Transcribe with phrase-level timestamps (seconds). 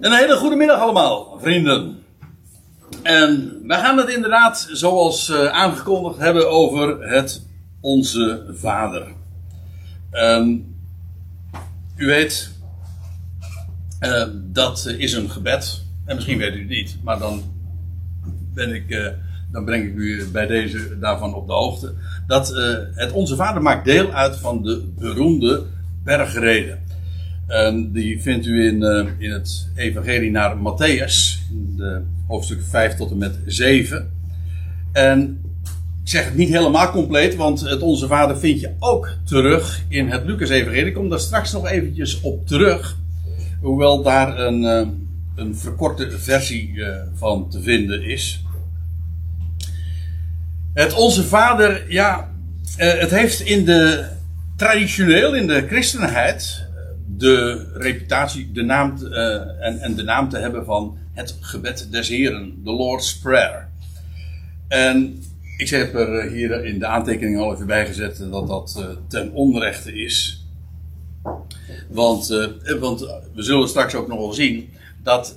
[0.00, 1.98] Een hele goede middag allemaal, vrienden.
[3.02, 7.46] En wij gaan het inderdaad, zoals uh, aangekondigd, hebben over het
[7.80, 9.06] Onze Vader.
[10.12, 10.76] Um,
[11.96, 12.52] u weet,
[14.00, 15.84] uh, dat is een gebed.
[16.04, 17.42] En misschien weet u het niet, maar dan,
[18.54, 19.08] ben ik, uh,
[19.52, 21.94] dan breng ik u bij deze daarvan op de hoogte.
[22.26, 22.48] Dat
[22.94, 25.64] het Onze Vader maakt deel uit van de beroemde
[26.04, 26.86] bergreden.
[27.48, 31.38] En die vindt u in, uh, in het Evangelie naar Matthäus,
[31.76, 34.10] de hoofdstuk 5 tot en met 7.
[34.92, 35.40] En
[36.02, 40.10] ik zeg het niet helemaal compleet, want het Onze Vader vind je ook terug in
[40.10, 40.86] het Lucas-evangelie.
[40.86, 42.96] Ik kom daar straks nog eventjes op terug.
[43.60, 44.88] Hoewel daar een, uh,
[45.34, 48.42] een verkorte versie uh, van te vinden is.
[50.74, 52.30] Het Onze Vader, ja,
[52.76, 54.04] het heeft in de
[54.56, 56.67] traditioneel in de christenheid
[57.18, 59.34] de reputatie, de naam uh,
[59.66, 63.68] en, en de naam te hebben van het gebed des Heren, de Lord's Prayer.
[64.68, 65.22] En
[65.56, 69.32] ik heb er hier in de aantekening al even bij gezet dat dat uh, ten
[69.32, 70.46] onrechte is.
[71.88, 72.28] Want,
[72.80, 73.00] want
[73.34, 74.70] we zullen straks ook nog wel zien
[75.02, 75.34] dat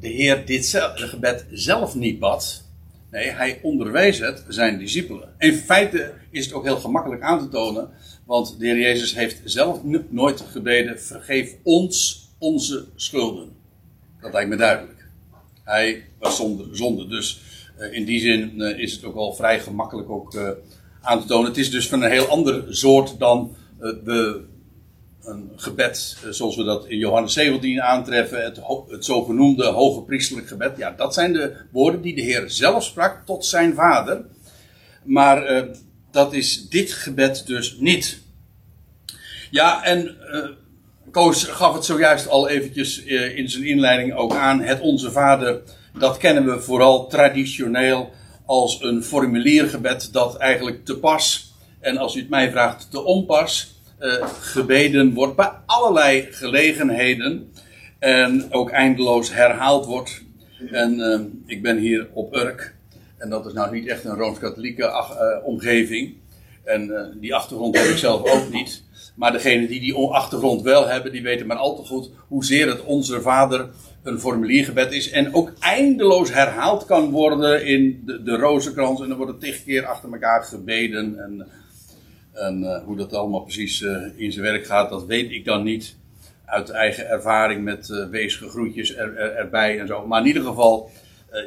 [0.00, 2.64] de Heer dit gebed zelf niet bad.
[3.10, 5.28] Nee, hij onderwees het zijn discipelen.
[5.38, 7.88] In feite is het ook heel gemakkelijk aan te tonen
[8.24, 13.52] want de Heer Jezus heeft zelf nooit gebeden: vergeef ons onze schulden.
[14.20, 15.06] Dat lijkt me duidelijk.
[15.64, 17.06] Hij was zonder zonde.
[17.06, 17.40] Dus
[17.78, 20.48] uh, in die zin uh, is het ook wel vrij gemakkelijk ook, uh,
[21.00, 21.48] aan te tonen.
[21.48, 24.44] Het is dus van een heel ander soort dan we,
[25.22, 28.42] een gebed zoals we dat in Johannes 17 aantreffen.
[28.42, 30.76] Het, het zogenoemde hoge priestelijk gebed.
[30.76, 34.24] Ja, dat zijn de woorden die de Heer zelf sprak tot zijn vader.
[35.02, 35.68] Maar
[36.14, 38.20] dat is dit gebed dus niet.
[39.50, 40.48] Ja, en uh,
[41.10, 44.60] Koos gaf het zojuist al eventjes uh, in zijn inleiding ook aan.
[44.60, 45.62] Het Onze Vader,
[45.98, 48.12] dat kennen we vooral traditioneel
[48.46, 53.74] als een formuliergebed dat eigenlijk te pas, en als u het mij vraagt, te onpas,
[54.00, 57.52] uh, gebeden wordt bij allerlei gelegenheden.
[57.98, 60.22] En ook eindeloos herhaald wordt.
[60.70, 62.73] En ik ben hier op Urk.
[63.24, 66.14] En dat is nou niet echt een rooms-katholieke uh, omgeving.
[66.64, 68.82] En uh, die achtergrond heb ik zelf ook niet.
[69.14, 72.84] Maar degenen die die achtergrond wel hebben, die weten maar al te goed hoezeer het
[72.84, 73.68] Onze Vader
[74.02, 75.10] een formuliergebed is.
[75.10, 79.00] En ook eindeloos herhaald kan worden in de, de rozenkrans.
[79.00, 81.18] En dan wordt het tig keer achter elkaar gebeden.
[81.18, 81.46] En,
[82.32, 83.80] en uh, hoe dat allemaal precies
[84.16, 85.96] in zijn werk gaat, dat weet ik dan niet.
[86.44, 90.06] Uit eigen ervaring met uh, weesige groetjes er, er, erbij en zo.
[90.06, 90.90] Maar in ieder geval,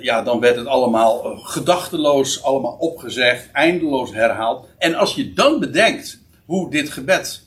[0.01, 4.67] ja, dan werd het allemaal gedachteloos allemaal opgezegd, eindeloos herhaald.
[4.77, 7.43] En als je dan bedenkt hoe dit gebed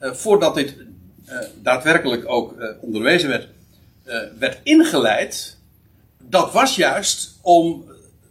[0.00, 3.48] uh, voordat dit uh, daadwerkelijk ook uh, onderwezen werd,
[4.38, 5.58] werd ingeleid,
[6.18, 7.84] dat was juist om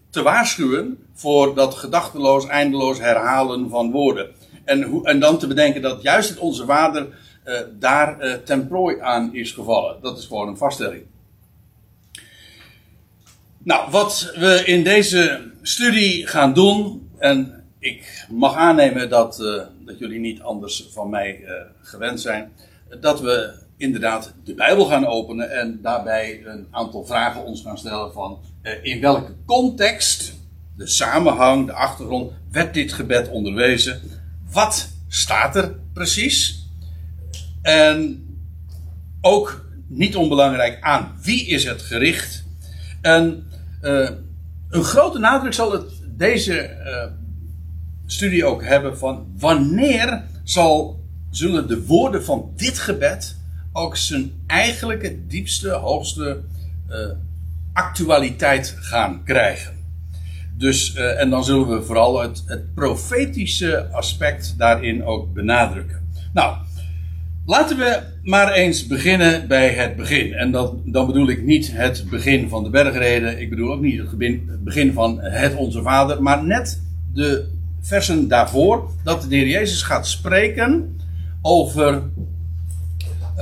[0.10, 4.32] te waarschuwen voor dat gedachteloos, eindeloos herhalen van woorden.
[4.66, 7.08] En, hoe, en dan te bedenken dat juist het Onze Vader
[7.80, 10.02] daar ten prooi aan is gevallen.
[10.02, 11.04] Dat is gewoon een vaststelling.
[13.70, 20.00] Nou, wat we in deze studie gaan doen, en ik mag aannemen dat, uh, dat
[20.00, 22.52] jullie niet anders van mij uh, gewend zijn.
[23.00, 28.14] Dat we inderdaad de Bijbel gaan openen en daarbij een aantal vragen ons gaan stellen
[28.14, 30.34] van uh, in welke context,
[30.76, 34.02] de samenhang, de achtergrond, werd dit gebed onderwezen?
[34.52, 36.68] Wat staat er precies?
[37.62, 38.26] En
[39.22, 42.44] ook niet onbelangrijk aan wie is het gericht?
[43.02, 43.49] En
[44.70, 46.78] een grote nadruk zal het deze
[48.06, 53.38] studie ook hebben van wanneer zal, zullen de woorden van dit gebed
[53.74, 56.42] ook zijn eigenlijke, diepste, hoogste
[56.90, 56.96] uh,
[57.74, 59.78] actualiteit gaan krijgen.
[60.58, 66.08] Dus, en dan zullen we vooral het, het profetische aspect daarin ook benadrukken.
[66.34, 66.58] Nou,
[67.50, 70.34] laten we maar eens beginnen bij het begin.
[70.34, 73.40] En dan bedoel ik niet het begin van de bergreden.
[73.40, 76.22] Ik bedoel ook niet het begin van het Onze Vader.
[76.22, 76.82] Maar net
[77.14, 77.48] de
[77.82, 81.00] versen daarvoor dat de Heer Jezus gaat spreken
[81.42, 82.02] over,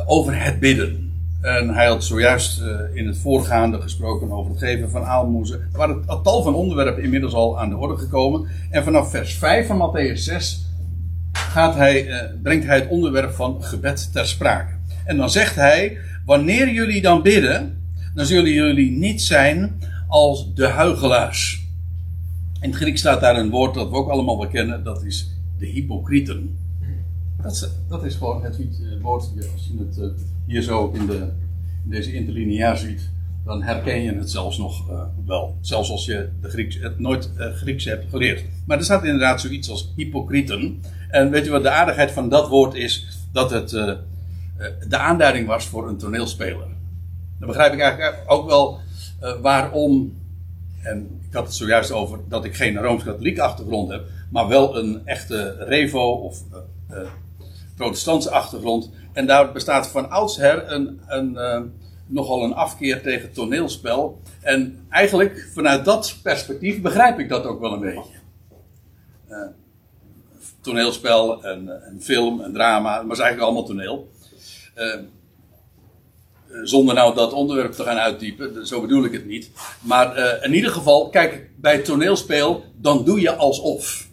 [0.05, 1.11] over het bidden.
[1.41, 5.59] En hij had zojuist uh, in het voorgaande gesproken over het geven van aalmoezen.
[5.71, 8.47] Er waren een tal van onderwerpen inmiddels al aan de orde gekomen.
[8.69, 10.66] En vanaf vers 5 van Matthäus 6
[11.37, 14.73] gaat hij, uh, brengt hij het onderwerp van gebed ter sprake.
[15.05, 17.81] En dan zegt hij: Wanneer jullie dan bidden,
[18.13, 21.65] dan zullen jullie niet zijn als de huigelaars.
[22.61, 25.31] In het Grieks staat daar een woord dat we ook allemaal wel kennen, dat is
[25.57, 26.57] de hypocrieten.
[27.41, 28.57] Dat is, dat is gewoon het
[29.01, 29.23] woord,
[29.53, 30.07] als je het eh,
[30.45, 31.27] hier zo in de,
[31.83, 33.09] deze interlineair ziet,
[33.45, 34.85] dan herken je het zelfs nog
[35.25, 35.57] wel.
[35.61, 38.43] Zelfs als je de Grieks, het nooit uh, Grieks hebt geleerd.
[38.65, 40.81] Maar er staat inderdaad zoiets als hypocrieten.
[41.09, 43.07] En weet je wat de aardigheid van dat woord is?
[43.31, 43.93] Dat het uh,
[44.87, 46.67] de aanduiding was voor een toneelspeler.
[47.39, 48.79] Dan begrijp ik eigenlijk ook wel
[49.41, 50.15] waarom.
[50.83, 55.01] En ik had het zojuist over dat ik geen rooms-katholieke achtergrond heb, maar wel een
[55.05, 56.43] echte Revo of
[57.75, 58.89] protestantse achtergrond.
[59.13, 61.37] En daar bestaat van oudsher een, een
[62.07, 64.21] nogal een afkeer tegen toneelspel.
[64.41, 68.15] En eigenlijk vanuit dat perspectief begrijp ik dat ook wel een beetje.
[70.67, 74.11] Toneelspel en, en, film en drama, maar is eigenlijk allemaal toneel.
[74.77, 74.95] Uh,
[76.63, 79.51] zonder nou dat onderwerp te gaan uitdiepen, zo bedoel ik het niet.
[79.81, 84.07] Maar in ieder geval, kijk, bij toneelspel, dan doe je alsof.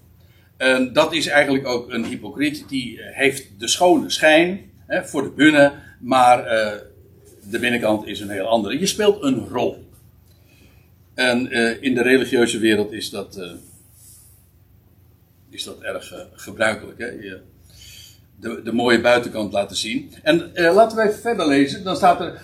[0.56, 5.31] En dat is eigenlijk ook een hypocriet, die heeft de schone schijn hè, voor de
[5.31, 6.45] bühne, maar
[7.51, 8.79] de binnenkant is een heel andere.
[8.79, 9.89] Je speelt een rol.
[11.15, 11.51] En
[11.83, 13.59] in de religieuze wereld is dat,
[15.55, 16.99] is dat erg uh, gebruikelijk.
[16.99, 17.06] Hè?
[17.06, 17.41] Je,
[18.41, 20.12] de, de, mooie buitenkant laten zien.
[20.23, 21.85] En laten we even verder lezen.
[21.85, 22.41] Dan, staat er,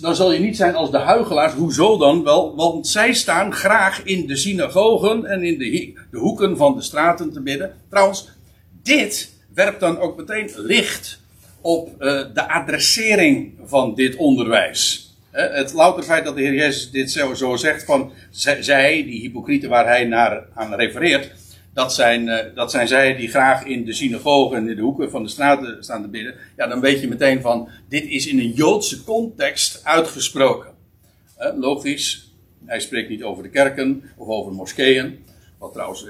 [0.00, 1.52] dan zal je niet zijn als de huigelaars.
[1.52, 2.56] Hoezo dan wel?
[2.56, 7.32] Want zij staan graag in de synagogen en in de, de hoeken van de straten
[7.32, 7.74] te bidden.
[7.90, 8.28] Trouwens,
[8.82, 11.20] dit werpt dan ook meteen licht
[11.60, 11.98] op
[12.34, 15.14] de adressering van dit onderwijs.
[15.30, 19.68] het louter feit dat de Heer Jezus dit zo, zo zegt van zij, die hypocrieten
[19.68, 21.32] waar hij naar aan refereert,
[21.76, 25.10] dat zijn, uh, dat zijn zij die graag in de synagogen en in de hoeken
[25.10, 26.34] van de straten staan te bidden.
[26.56, 30.70] Ja, dan weet je meteen van dit is in een Joodse context uitgesproken.
[31.38, 32.34] Uh, logisch,
[32.64, 35.24] hij spreekt niet over de kerken of over moskeeën,
[35.58, 36.06] wat trouwens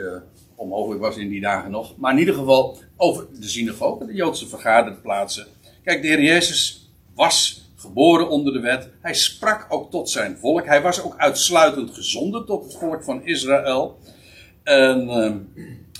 [0.55, 1.97] onmogelijk was in die dagen nog.
[1.97, 5.47] Maar in ieder geval over de synagoge, de Joodse vergaderplaatsen.
[5.85, 8.89] Kijk, de Heer Jezus was geboren onder de wet.
[9.01, 10.67] Hij sprak ook tot zijn volk.
[10.67, 13.99] Hij was ook uitsluitend gezonden tot het volk van Israël.
[14.67, 15.33] En uh,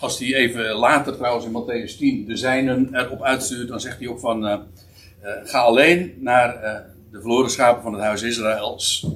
[0.01, 4.09] als hij even later trouwens in Matthäus 10 de zijnen erop uitstuurt, dan zegt hij
[4.09, 6.75] ook van uh, uh, ga alleen naar uh,
[7.11, 9.07] de verloren schapen van het huis Israëls.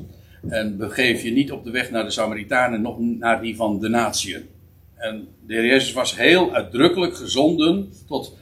[0.48, 3.88] En begeef je niet op de weg naar de Samaritanen, nog naar die van de
[3.88, 4.48] natieën.
[4.94, 8.36] En de Heer Jezus was heel uitdrukkelijk gezonden tot,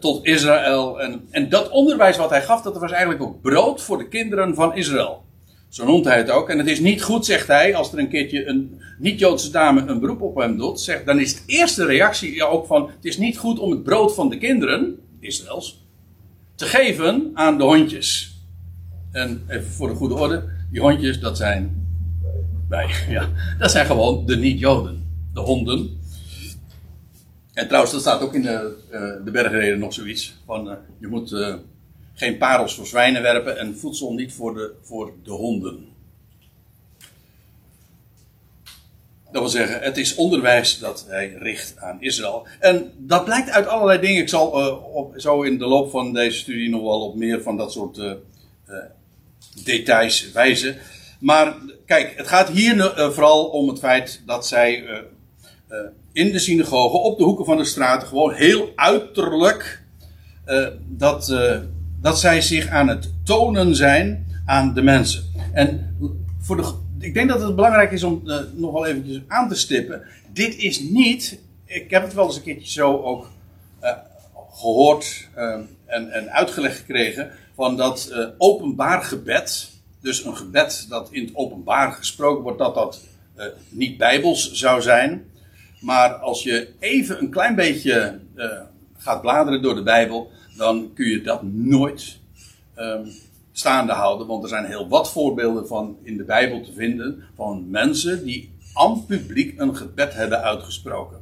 [0.00, 1.00] tot Israël.
[1.00, 4.54] En, en dat onderwijs wat hij gaf, dat was eigenlijk ook brood voor de kinderen
[4.54, 5.24] van Israël.
[5.72, 6.48] Zo noemt hij het ook.
[6.48, 10.00] En het is niet goed, zegt hij, als er een keertje een niet-Joodse dame een
[10.00, 10.80] beroep op hem doet.
[10.80, 14.14] Zegt, dan is de eerste reactie ook van: het is niet goed om het brood
[14.14, 15.86] van de kinderen, Israëls,
[16.54, 18.38] te geven aan de hondjes.
[19.12, 21.86] En even voor de goede orde: die hondjes, dat zijn
[22.68, 22.90] wij.
[23.08, 23.28] Ja,
[23.58, 25.02] dat zijn gewoon de niet-Joden
[25.34, 26.00] de honden.
[27.52, 30.36] En trouwens, dat staat ook in de, uh, de bergreden nog zoiets.
[30.46, 31.54] Van, uh, je moet uh,
[32.22, 35.86] geen parels voor zwijnen werpen en voedsel niet voor de, voor de honden.
[39.32, 42.46] Dat wil zeggen, het is onderwijs dat hij richt aan Israël.
[42.60, 44.22] En dat blijkt uit allerlei dingen.
[44.22, 44.46] Ik zal
[44.92, 48.00] op, zo in de loop van deze studie nog wel op meer van dat soort
[49.64, 50.76] details wijzen.
[51.20, 51.54] Maar
[51.86, 54.84] kijk, het gaat hier vooral om het feit dat zij
[56.12, 59.82] in de synagoge, op de hoeken van de straten, gewoon heel uiterlijk,
[60.88, 61.34] dat,
[62.02, 65.24] dat zij zich aan het tonen zijn aan de mensen.
[65.52, 65.96] En
[66.40, 68.22] voor de, ik denk dat het belangrijk is om
[68.54, 70.02] nog wel eventjes aan te stippen.
[70.32, 73.30] Dit is niet, ik heb het wel eens een keertje zo ook
[74.52, 75.28] gehoord
[75.86, 81.92] en, en uitgelegd gekregen, van dat openbaar gebed, dus een gebed dat in het openbaar
[81.92, 83.00] gesproken wordt, dat dat
[83.68, 85.24] niet bijbels zou zijn.
[85.80, 88.20] Maar als je even een klein beetje
[88.98, 90.30] gaat bladeren door de Bijbel,
[90.62, 92.18] dan kun je dat nooit
[92.76, 93.10] um,
[93.52, 94.26] staande houden.
[94.26, 98.50] Want er zijn heel wat voorbeelden van in de Bijbel te vinden van mensen die
[98.74, 101.16] aan publiek een gebed hebben uitgesproken.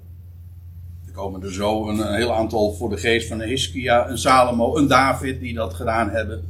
[1.06, 4.88] Er komen er zo een, heel aantal voor de geest van Hiskia, een Salomo, een
[4.88, 6.44] David die dat gedaan hebben.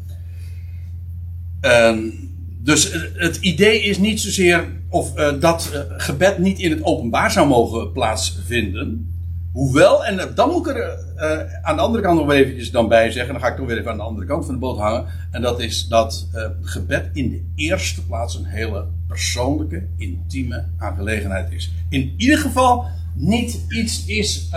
[1.61, 2.28] Um,
[2.62, 7.30] dus het idee is niet zozeer of uh, dat uh, gebed niet in het openbaar
[7.30, 9.14] zou mogen plaatsvinden.
[9.52, 13.11] Hoewel, en dan moet ik er uh, aan de andere kant nog eventjes dan bij
[13.11, 15.07] zeggen, dan ga ik toch weer even aan de andere kant van de boot hangen.
[15.30, 16.28] En dat is dat
[16.62, 21.73] gebed in de eerste plaats een hele persoonlijke, intieme aangelegenheid is.
[21.88, 24.50] In ieder geval niet iets is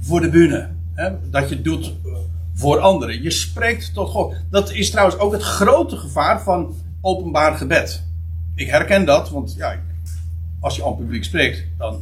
[0.00, 0.68] voor de bühne.
[0.94, 1.94] Hè, dat je doet
[2.54, 3.22] voor anderen.
[3.22, 4.34] Je spreekt tot God.
[4.50, 8.02] Dat is trouwens ook het grote gevaar van openbaar gebed.
[8.54, 9.80] Ik herken dat, want ja,
[10.60, 12.00] als je aan het publiek spreekt, dan,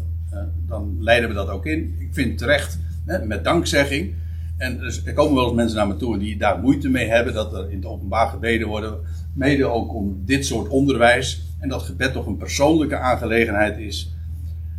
[0.75, 1.97] dan leiden we dat ook in.
[1.99, 4.15] Ik vind terecht, hè, met dankzegging.
[4.57, 7.35] En dus, er komen wel eens mensen naar me toe die daar moeite mee hebben
[7.35, 8.99] dat er in het openbaar gebeden worden,
[9.35, 11.43] mede ook om dit soort onderwijs.
[11.61, 14.13] En dat gebed toch een persoonlijke aangelegenheid is.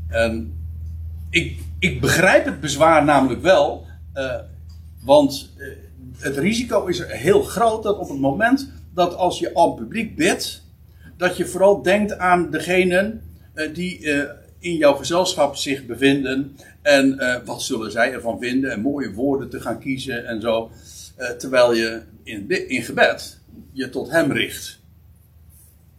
[0.08, 0.54] En
[1.30, 3.86] ik, ik begrijp het bezwaar namelijk wel.
[4.14, 4.36] eh,
[5.04, 5.68] want eh,
[6.18, 10.64] het risico is heel groot dat op het moment dat als je al publiek bidt,
[11.18, 13.22] dat je vooral denkt aan degenen
[13.54, 14.00] eh, die
[14.65, 16.57] in jouw gezelschap zich bevinden.
[16.81, 18.72] En eh, wat zullen zij ervan vinden?
[18.72, 20.72] En mooie woorden te gaan kiezen en zo.
[21.15, 23.39] Eh, terwijl je in, in gebed
[23.72, 24.79] je tot hem richt.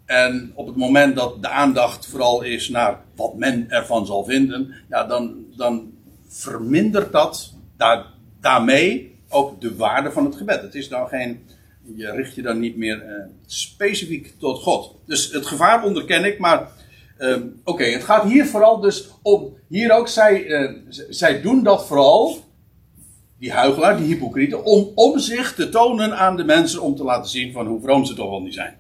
[0.04, 4.75] En op het moment dat de aandacht vooral is naar wat men ervan zal vinden,
[4.88, 5.92] ja, dan, dan
[6.28, 8.06] vermindert dat daar,
[8.40, 10.62] daarmee ook de waarde van het gebed.
[10.62, 11.46] Het is dan geen,
[11.96, 14.96] je richt je dan niet meer eh, specifiek tot God.
[15.04, 16.68] Dus het gevaar onderken ik, maar
[17.18, 21.62] ehm, oké, het gaat hier vooral dus om, hier ook, zij, eh, z- zij doen
[21.62, 22.38] dat vooral,
[23.38, 27.52] die huigelaar, die hypocrieten, om, zich te tonen aan de mensen, om te laten zien
[27.52, 28.76] van hoe vroom ze toch wel niet zijn.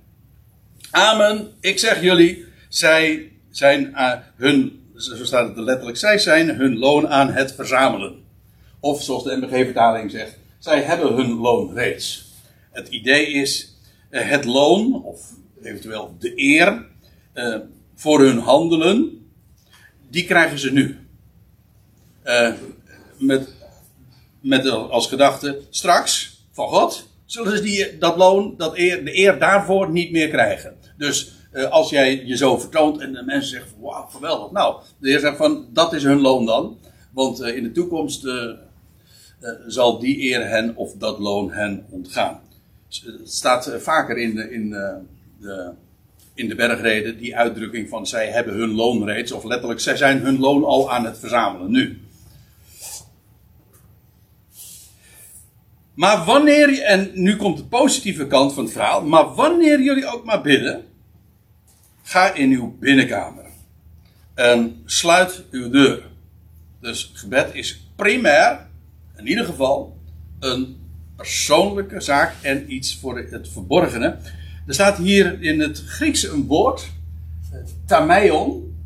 [0.90, 1.48] Amen.
[1.60, 6.78] Ik zeg jullie, zij zijn eh, hun, zo staat het er letterlijk, zij zijn hun
[6.78, 8.24] loon aan het verzamelen.
[8.80, 12.32] Of zoals de MBG-vertaling zegt, zij hebben hun loon reeds.
[12.72, 13.76] Het idee is
[14.10, 16.86] eh, het loon, of eventueel de eer,
[17.32, 17.56] eh,
[17.96, 19.26] voor hun handelen,
[20.10, 20.98] die krijgen ze nu.
[22.22, 22.52] Eh,
[23.18, 23.54] met,
[24.40, 29.90] met als gedachte, straks, van God, zullen ze die, dat loon, dat de eer daarvoor
[29.90, 30.76] niet meer krijgen.
[30.96, 34.50] Dus eh, als jij je zo vertoont en de mensen zeggen wauw, geweldig.
[34.50, 36.78] Nou, de Heer zegt van dat is hun loon dan.
[37.12, 38.28] Want eh, in de toekomst
[39.66, 42.40] zal die eer hen of dat loon hen ontgaan.
[42.88, 44.70] Het staat vaker in de, in,
[45.40, 45.72] de,
[46.36, 49.32] in de bergreden die uitdrukking van zij hebben hun loon reeds.
[49.32, 52.00] Of letterlijk, zij zijn hun loon al aan het verzamelen nu.
[55.94, 60.24] Maar wanneer, en nu komt de positieve kant van het verhaal, maar wanneer jullie ook
[60.24, 60.84] maar bidden,
[62.02, 63.44] ga in uw binnenkamer
[64.34, 66.02] en sluit uw deur.
[66.80, 68.66] Dus gebed is primair,
[69.16, 69.96] in ieder geval,
[70.40, 70.76] een
[71.16, 74.16] persoonlijke zaak en iets voor het verborgene.
[74.66, 76.90] Er staat hier in het Griekse een woord,
[77.52, 78.76] eh, tameion,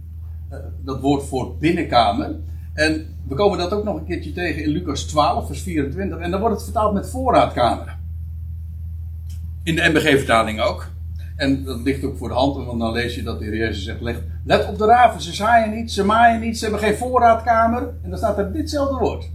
[0.48, 2.36] eh, dat woord voor binnenkamer.
[2.74, 6.18] En we komen dat ook nog een keertje tegen in Lucas 12, vers 24.
[6.18, 7.96] En dan wordt het vertaald met voorraadkamer.
[9.62, 10.88] In de MBG-vertaling ook.
[11.36, 13.84] En dat ligt ook voor de hand, want dan lees je dat de Heer Jezus
[13.84, 14.00] zegt:
[14.44, 17.82] let op de raven, ze zaaien niet, ze maaien niet, ze hebben geen voorraadkamer.
[18.02, 19.30] En dan staat er ditzelfde woord.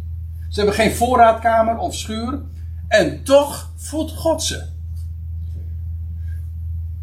[0.50, 2.40] Ze hebben geen voorraadkamer of schuur.
[2.88, 4.74] En toch voedt God ze.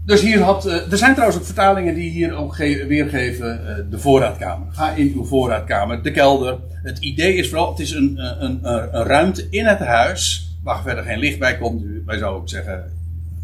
[0.05, 0.67] Dus hier had.
[0.67, 4.67] eh, er zijn trouwens ook vertalingen die hier ook ge- weergeven eh, de voorraadkamer.
[4.73, 6.59] Ga in uw voorraadkamer, de kelder.
[6.83, 10.51] Het idee is vooral, het is een, eh, een, een, een ruimte in het huis.
[10.63, 11.85] Waar verder geen licht bij komt.
[12.07, 12.93] Wij zouden ook zeggen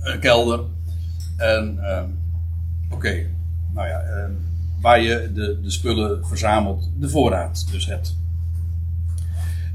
[0.02, 0.60] een kelder.
[1.36, 2.04] En, ehm,
[2.90, 3.26] oké,
[3.74, 4.30] nou ja, ehm,
[4.80, 8.16] waar je de, de spullen verzamelt, de voorraad dus hebt.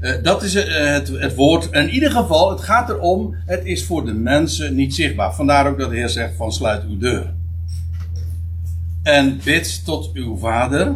[0.04, 1.70] Eh, dat is eh, het, het woord.
[1.70, 5.34] In ieder geval, het gaat erom, het is voor de mensen niet zichtbaar.
[5.34, 7.34] Vandaar ook dat de Heer zegt van sluit uw deur.
[9.02, 10.94] En bid tot uw vader,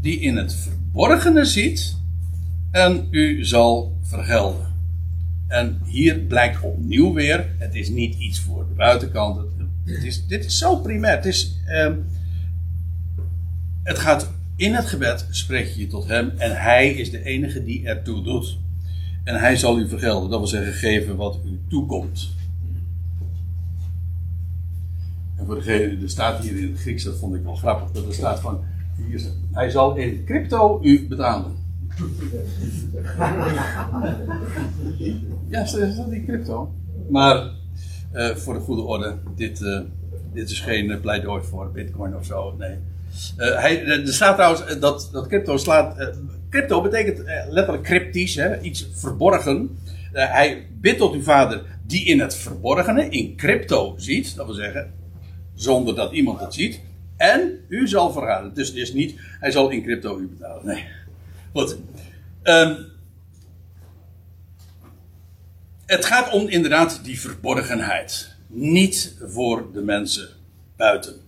[0.00, 1.96] die in het verborgene ziet,
[2.70, 4.74] en u zal vergelden.
[5.48, 9.40] En hier blijkt opnieuw weer, het is niet iets voor de buitenkant.
[9.84, 11.16] Is, dit is zo primair.
[11.16, 11.94] Het, is, ehm,
[13.82, 17.86] het gaat in het gebed, spreek je tot hem en hij is de enige die
[17.86, 18.58] ertoe doet.
[19.24, 22.28] En hij zal u vergelden, dat wil zeggen geven wat u toekomt.
[25.36, 28.06] En voor degene, er staat hier in het Grieks, dat vond ik wel grappig, dat
[28.06, 28.60] er staat van,
[28.96, 29.22] hier,
[29.52, 31.56] hij zal in crypto u betalen.
[35.48, 36.72] Ja, is dat die crypto?
[37.10, 37.50] Maar
[38.12, 39.80] eh, voor de goede orde, dit, eh,
[40.32, 42.76] dit is geen pleidooi voor bitcoin of zo, nee.
[43.36, 45.98] Eh, hij, er staat eh, dat, dat crypto slaat.
[45.98, 46.06] eh,
[46.50, 49.78] crypto betekent letterlijk cryptisch, hè, iets verborgen.
[50.12, 54.94] Hij bidt tot uw vader die in het verborgene, in crypto ziet, dat wil zeggen,
[55.54, 56.80] zonder dat iemand het ziet.
[57.16, 58.54] En u zal verraden.
[58.54, 60.66] Dus het is niet, hij zal in crypto u betalen.
[60.66, 60.84] Nee.
[61.52, 61.76] Goed.
[62.42, 62.74] Ehm,
[65.86, 68.36] het gaat om inderdaad die verborgenheid.
[68.46, 70.28] Niet voor de mensen
[70.76, 71.27] buiten.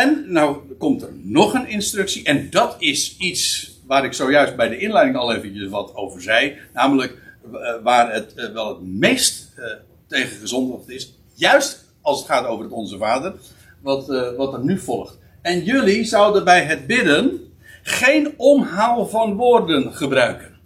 [0.00, 2.24] En nou komt er nog een instructie.
[2.24, 6.56] En dat is iets waar ik zojuist bij de inleiding al eventjes wat over zei.
[6.72, 7.18] Namelijk
[7.52, 9.64] eh, waar het eh, wel het meest eh,
[10.06, 11.14] tegen gezondigd is.
[11.34, 13.34] Juist als het gaat over het Onze Vader.
[13.80, 14.06] Wat,
[14.36, 15.18] wat er nu volgt.
[15.42, 20.56] En jullie zouden bij het bidden geen omhaal van woorden gebruiken.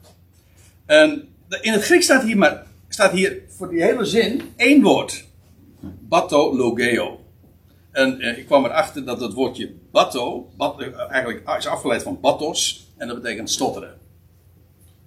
[0.87, 1.28] En
[1.61, 5.25] in het Grieks staat hier maar staat hier voor die hele zin één woord.
[6.09, 7.25] batologeo.
[7.97, 12.21] En eh, ik kwam erachter dat het woordje bato, bat, eh, eigenlijk is afgeleid van
[12.21, 13.99] batos, en dat betekent stotteren.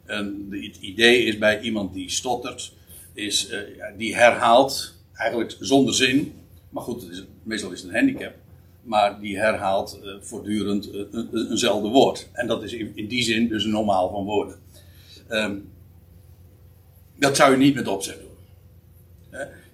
[0.05, 2.73] En het idee is bij iemand die stottert,
[3.13, 3.59] is, eh,
[3.97, 6.33] die herhaalt, eigenlijk zonder zin,
[6.69, 8.33] maar goed, het is, meestal is het een handicap,
[8.81, 12.29] maar die herhaalt eh, voortdurend eh, een, een- eenzelfde woord.
[12.33, 14.55] En dat is in, in die zin dus een normaal van woorden.
[15.27, 15.55] Ehm,
[17.15, 18.27] dat zou je niet met opzet doen.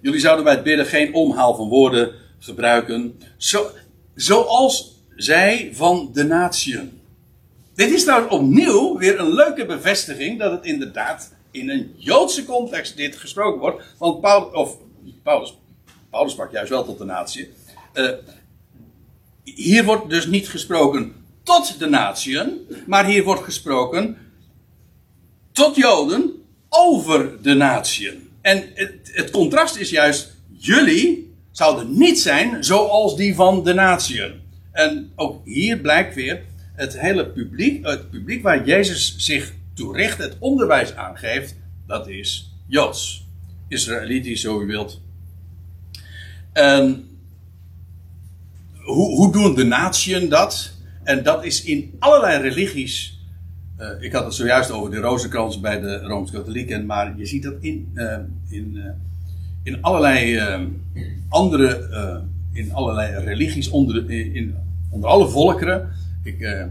[0.00, 3.70] Jullie zouden bij het bidden geen omhaal van woorden gebruiken, zo,
[4.14, 7.00] zoals zij van de natieën.
[7.74, 12.96] Dit is nou opnieuw weer een leuke bevestiging dat het inderdaad in een Joodse context
[12.96, 13.84] dit gesproken wordt.
[13.98, 14.76] Want Paulus, of
[15.22, 15.58] Paulus,
[16.10, 17.48] Paulus sprak juist wel tot de natie.
[17.92, 18.10] Eh,
[19.44, 21.12] hier wordt dus niet gesproken
[21.42, 24.18] tot de natieën, maar hier wordt gesproken
[25.52, 28.30] tot Joden over de natieën.
[28.40, 31.25] En het, het contrast is juist, jullie
[31.56, 34.32] zouden niet zijn zoals die van de natieën.
[34.72, 40.18] En ook hier blijkt weer, het hele publiek, het publiek waar Jezus zich toe richt,
[40.18, 41.54] het onderwijs aangeeft,
[41.86, 43.26] dat is Joods.
[43.68, 45.00] Israëlitisch, zo u wilt.
[46.52, 47.08] En
[48.74, 50.72] hoe, hoe doen de natieën dat?
[51.02, 53.20] En dat is in allerlei religies.
[53.76, 57.54] eh, ik had het zojuist over de rozenkrans bij de Rooms-Katholieken, maar je ziet dat
[57.60, 58.90] in, eh, in, eh,
[59.66, 60.60] in allerlei eh,
[61.28, 62.16] andere, eh,
[62.62, 64.54] in allerlei religies, onder, in, in-
[64.90, 65.88] onder alle volkeren.
[66.22, 66.64] Ik eh,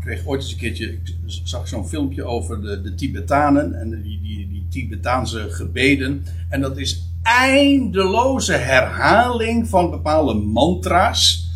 [0.00, 4.20] kreeg ooit eens een keertje, ik zag zo'n filmpje over de, de Tibetanen en die,
[4.22, 6.24] die, die Tibetaanse gebeden.
[6.48, 11.48] En dat is eindeloze herhaling van bepaalde mantra's.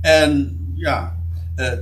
[0.00, 1.16] En ja,
[1.54, 1.72] eh,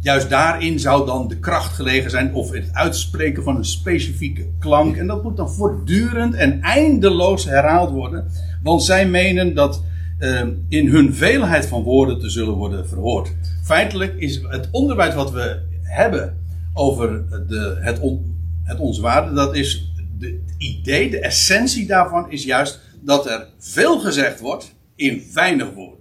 [0.00, 4.96] juist daarin zou dan de kracht gelegen zijn, of het uitspreken van een specifieke klank.
[4.96, 8.30] En dat moet dan voortdurend en eindeloos herhaald worden,
[8.62, 9.82] want zij menen dat
[10.18, 13.34] eh, in hun veelheid van woorden te zullen worden verhoord.
[13.64, 16.38] Feitelijk is het onderwijs wat we hebben
[16.74, 22.30] over de, het, on, het onze waarde, dat is de, het idee, de essentie daarvan
[22.30, 25.97] is juist dat er veel gezegd wordt in weinig woorden.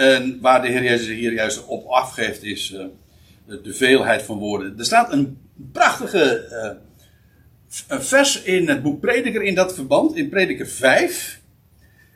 [0.00, 2.84] En waar de Heer Jezus hier juist op afgeeft, is eh,
[3.62, 4.78] de, veelheid van woorden.
[4.78, 5.38] Er staat een
[5.72, 6.44] prachtige
[7.88, 11.40] eh, vers in het boek Prediker in dat verband, in Prediker 5.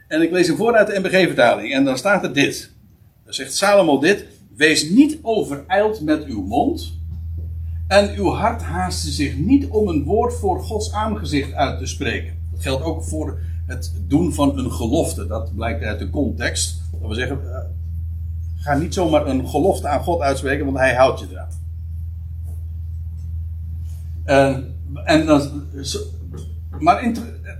[0.08, 1.72] En ik lees hem voor uit de MBG-vertaling.
[1.72, 2.70] En dan staat er dit.
[3.24, 4.26] Dan zegt Salomo dit.
[4.56, 6.98] Wees niet overijld met uw mond.
[7.88, 12.36] En uw hart haaste zich niet om een woord voor Gods aangezicht uit te spreken.
[12.52, 15.26] Dat geldt ook voor het doen van een gelofte.
[15.26, 16.82] Dat blijkt uit de context.
[17.04, 17.58] Dat we zeggen, eh,
[18.56, 21.48] ga niet zomaar een gelofte aan God uitspreken, want hij houdt je eraan.
[24.24, 25.50] En, en
[25.84, 25.98] zo-
[26.78, 27.12] maar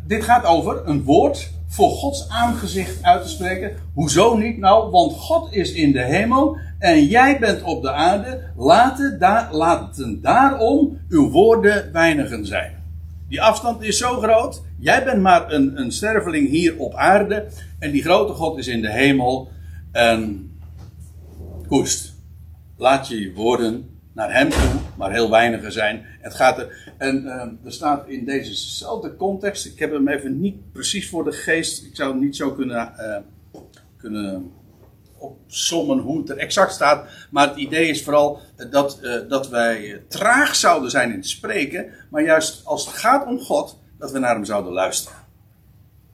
[0.07, 3.73] dit gaat over een woord voor Gods aangezicht uit te spreken.
[3.95, 4.59] Hoezo niet?
[4.59, 8.41] Nou, want God is in de hemel en jij bent op de aarde.
[8.57, 12.73] Laten, da laten daarom uw woorden weinigen zijn.
[13.29, 14.63] Die afstand is zo groot.
[14.85, 17.47] Jij bent maar een, een sterveling hier op aarde.
[17.79, 19.49] En die grote God is in de hemel.
[19.93, 20.51] En
[21.69, 22.15] koest.
[22.77, 26.05] Laat je woorden naar hem toe, maar heel weinige zijn.
[26.21, 30.73] Het gaat er, en eh, er staat in dezezelfde context, ik heb hem even niet
[30.73, 33.21] precies voor de geest, ik zou het niet zo kunnen, eh,
[33.97, 34.51] kunnen
[35.19, 37.09] opsommen hoe het er exact staat.
[37.31, 41.87] Maar het idee is vooral dat, eh, dat wij traag zouden zijn in het spreken,
[42.11, 45.19] maar juist als het gaat om God, dat we naar hem zouden luisteren.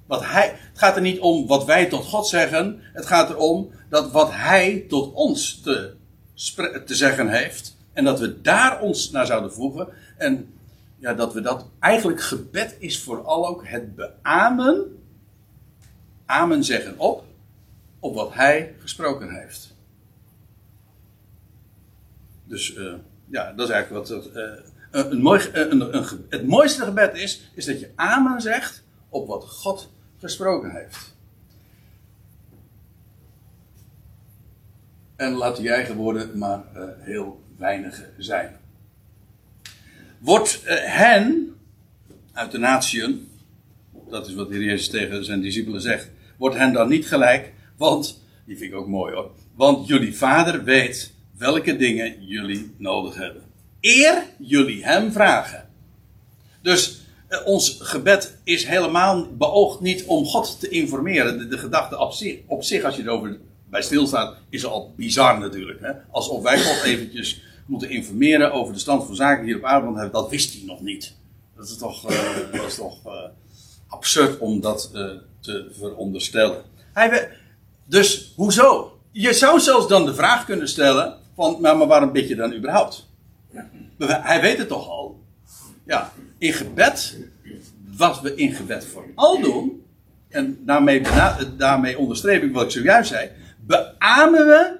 [0.07, 2.81] Wat hij, het gaat er niet om wat wij tot God zeggen.
[2.81, 5.95] Het gaat erom dat wat hij tot ons te,
[6.87, 7.77] te zeggen heeft.
[7.93, 9.89] En dat we daar ons naar zouden voegen.
[10.17, 10.55] En
[10.99, 15.03] ja, dat we dat eigenlijk gebed is vooral ook het beamen.
[16.27, 17.25] Amen zeggen op.
[18.01, 19.75] Op wat hij gesproken heeft.
[22.45, 22.95] Dus eh,
[23.27, 24.43] ja, dat is eigenlijk wat eh,
[24.91, 27.51] een, een mooi, eh, een, een, het mooiste gebed is.
[27.55, 31.15] Is dat je amen zegt op wat God gesproken heeft.
[35.17, 38.57] En laat je eigen woorden maar eh, heel weinig zijn.
[40.19, 41.55] Wordt eh, hen
[42.33, 43.29] uit de natieën,
[44.09, 47.53] dat is wat de Heer Jezus tegen zijn discipelen zegt, wordt hen dan niet gelijk,
[47.77, 53.15] want, die vind ik ook mooi hoor, want jullie vader weet welke dingen jullie nodig
[53.15, 53.50] hebben.
[53.81, 55.69] Eer jullie hem vragen.
[56.63, 61.51] Dus eh, ons gebed is helemaal beoogd niet om God te informeren.
[61.51, 63.39] De, gedachte op zich, op zich, als je erover
[63.71, 65.81] bij stilstaat, is al bizar natuurlijk.
[65.81, 65.93] Hè?
[66.11, 70.31] Alsof wij God eventjes moeten informeren over de stand van zaken hier op aarde, dat
[70.31, 71.15] wist hij nog niet.
[71.57, 73.13] Dat is toch, eh, dat is toch eh,
[73.89, 76.63] absurd om dat uh, te veronderstellen.
[77.87, 78.99] Dus hoezo?
[79.11, 83.09] Je zou zelfs dan de vraag kunnen stellen: van, maar waarom bid je dan überhaupt?
[83.99, 85.21] Hij weet het toch al.
[85.85, 87.17] Ja, in gebed,
[87.97, 89.85] wat we in gebed vooral doen,
[90.29, 91.03] en daarmee,
[91.57, 93.31] daarmee onderstreep ik wat ik zojuist zei,
[93.67, 94.79] beamen we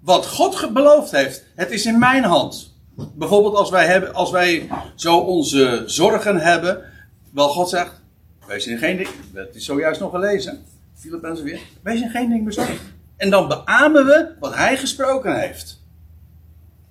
[0.00, 1.44] wat God beloofd heeft.
[1.54, 2.74] Het is in mijn hand.
[3.14, 6.82] Bijvoorbeeld als wij, hebben, als wij zo onze zorgen hebben,
[7.30, 8.00] wel God zegt,
[8.46, 12.44] wees in geen ding, het is zojuist nog gelezen, Filippenzen weer, wees in geen ding
[12.44, 12.80] bezorgd.
[13.16, 15.82] En dan beamen we wat hij gesproken heeft.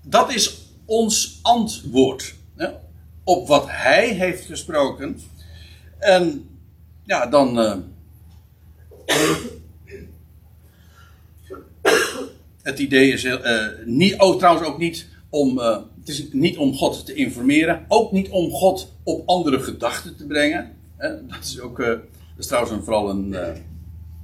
[0.01, 2.35] Dat is ons antwoord
[3.25, 5.19] op wat hij heeft gesproken.
[5.99, 6.49] En
[7.03, 7.59] ja, dan.
[7.59, 7.75] Uh,
[12.61, 15.59] het idee is uh, niet, oh, trouwens ook niet om.
[15.59, 20.15] Uh, het is niet om God te informeren, ook niet om God op andere gedachten
[20.15, 20.71] te brengen.
[21.27, 21.77] dat is ook.
[21.77, 21.99] dat
[22.37, 23.35] is trouwens vooral een,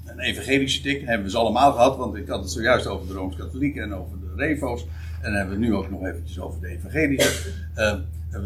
[0.05, 1.05] een evangelische tik.
[1.05, 4.17] Hebben we ze allemaal gehad, want ik had het zojuist over de Rooms-Katholieken en over
[4.19, 4.85] de Revo's.
[5.21, 7.49] En dan hebben we nu ook nog eventjes over de evangelische.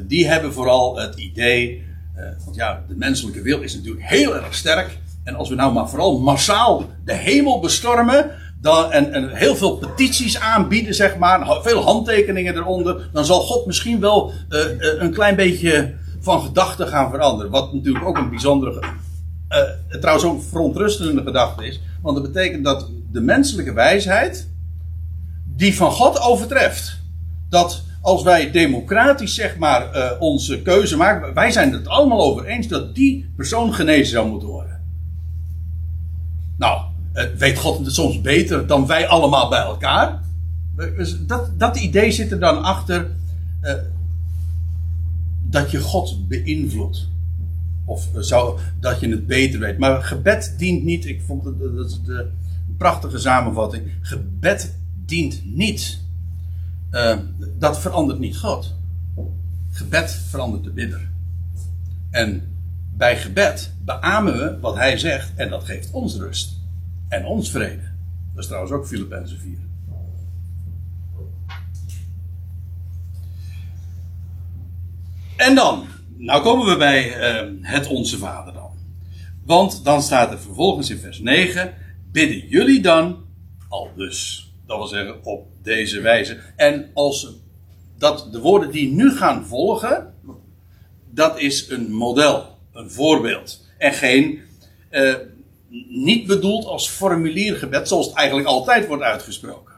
[0.07, 1.83] die hebben vooral het idee
[2.17, 4.97] uh, want ja, de menselijke wil is natuurlijk heel erg sterk.
[5.23, 8.31] En als we nou maar vooral massaal de hemel bestormen.
[8.91, 11.61] En, en heel veel petities aanbieden, zeg maar.
[11.61, 13.09] Veel handtekeningen eronder.
[13.13, 14.59] Dan zal God misschien wel uh,
[14.97, 17.51] een klein beetje van gedachten gaan veranderen.
[17.51, 18.83] Wat natuurlijk ook een bijzondere.
[19.99, 21.81] Trouwens ook verontrustende gedachte is.
[22.01, 24.49] Want dat betekent dat de menselijke wijsheid.
[25.55, 26.99] Die van God overtreft.
[27.49, 32.45] Dat als wij democratisch zeg maar uh, onze keuze maken, wij zijn het allemaal over
[32.45, 34.81] eens dat die persoon genezen zou moeten worden.
[36.57, 36.81] Nou,
[37.13, 40.23] uh, weet God het soms beter dan wij allemaal bij elkaar?
[40.75, 43.11] Dus dat, dat idee zit er dan achter
[45.41, 47.07] dat je God beïnvloedt.
[47.85, 49.77] Of zou, dat je het beter weet.
[49.77, 51.59] Maar gebed dient niet, ik vond het
[52.05, 52.27] de
[52.77, 53.91] prachtige samenvatting.
[54.01, 56.03] Gebed dient niet
[56.91, 57.17] uh,
[57.57, 58.75] dat verandert niet God.
[59.71, 61.09] Gebed verandert de bidder.
[62.09, 62.55] En
[62.93, 66.59] bij gebed beamen we wat hij zegt en dat geeft ons rust.
[67.09, 67.83] En ons vrede.
[68.33, 69.57] Dat is trouwens ook Filippenzen 4.
[75.35, 75.85] En dan,
[76.17, 78.71] nou komen we bij uh, het Onze Vader dan.
[79.43, 81.73] Want dan staat er vervolgens in vers 9:
[82.11, 83.25] Bidden jullie dan
[83.67, 84.44] al dus.
[84.67, 86.38] Dat wil zeggen op deze wijze.
[86.56, 87.34] En als
[87.97, 90.13] dat de woorden die nu gaan volgen,
[91.12, 93.65] dat is een model, een voorbeeld.
[93.78, 94.41] En geen,
[94.89, 95.13] eh,
[95.89, 99.73] niet bedoeld als formuliergebed, zoals het eigenlijk altijd wordt uitgesproken.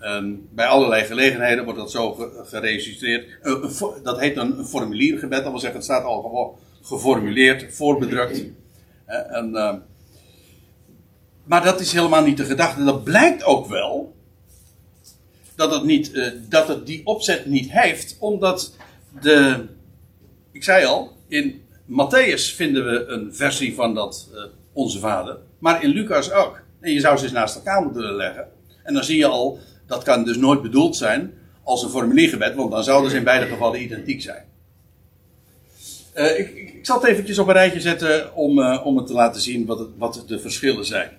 [0.00, 2.12] Um, bij allerlei gelegenheden wordt dat zo
[2.44, 3.38] geregistreerd.
[3.42, 3.64] Uh,
[4.02, 8.38] dat heet dan een formuliergebed, dat wil zeggen, het staat al geformuleerd, voorbedrukt.
[8.38, 9.74] Uh, en, uh,
[11.44, 12.84] maar dat is helemaal niet de gedachte.
[12.84, 14.14] Dat blijkt ook wel
[15.54, 18.76] dat het, niet, uh, dat het die opzet niet heeft, omdat
[19.20, 19.66] de.
[20.52, 25.82] Ik zei al, in Matthäus vinden we een versie van dat uh, Onze Vader, maar
[25.82, 26.62] in Lucas ook.
[26.80, 28.48] En je zou ze eens naast elkaar moeten leggen.
[28.82, 32.70] En dan zie je al, dat kan dus nooit bedoeld zijn als een formuliergebed, want
[32.70, 34.44] dan zouden ze in beide gevallen identiek zijn.
[36.14, 39.40] Uh, ik, ik, zal het eventjes op een rijtje zetten om, om het te laten
[39.40, 41.10] zien wat, wat de verschillen zijn.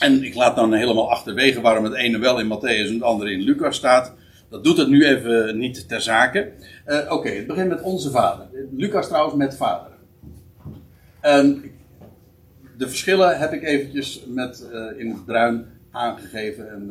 [0.00, 3.32] En ik laat dan helemaal achterwege waarom het ene wel in Matthäus en het andere
[3.32, 4.14] in Lucas staat.
[4.48, 6.52] Dat doet het nu even niet ter zake.
[6.86, 8.46] Uh, Oké, het begint met onze vader.
[8.72, 9.90] Lucas trouwens met vader.
[11.20, 11.62] En
[12.76, 16.86] de verschillen heb ik eventjes met, uh, in het bruin aangegeven en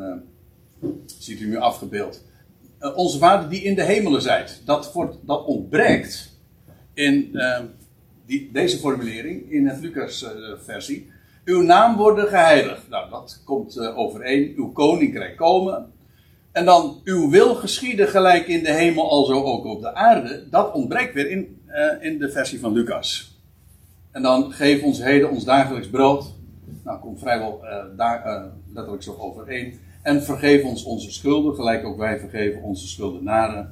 [0.84, 2.26] uh, ziet u nu afgebeeld.
[2.96, 4.62] onze vader die in de hemelen zijt.
[4.66, 6.38] Dat, wordt, dat ontbreekt
[6.94, 7.40] in
[8.26, 10.26] die, deze formulering in het Lucas
[10.64, 11.10] versie.
[11.50, 12.90] Uw naam worden geheiligd.
[12.90, 14.54] Nou, dat komt uh, overeen.
[14.56, 15.92] Uw koninkrijk komen.
[16.52, 20.50] En dan uw wil geschieden gelijk in de hemel, alzo ook op de aarde.
[20.50, 23.38] Dat ontbreekt weer in, uh, in de versie van Lucas.
[24.12, 26.34] En dan geef ons heden ons dagelijks brood.
[26.84, 27.62] Nou, komt vrijwel
[27.96, 29.80] daar, letterlijk zo overeen.
[30.02, 33.72] En vergeef ons onze schulden, gelijk ook wij vergeven onze schuldenaren.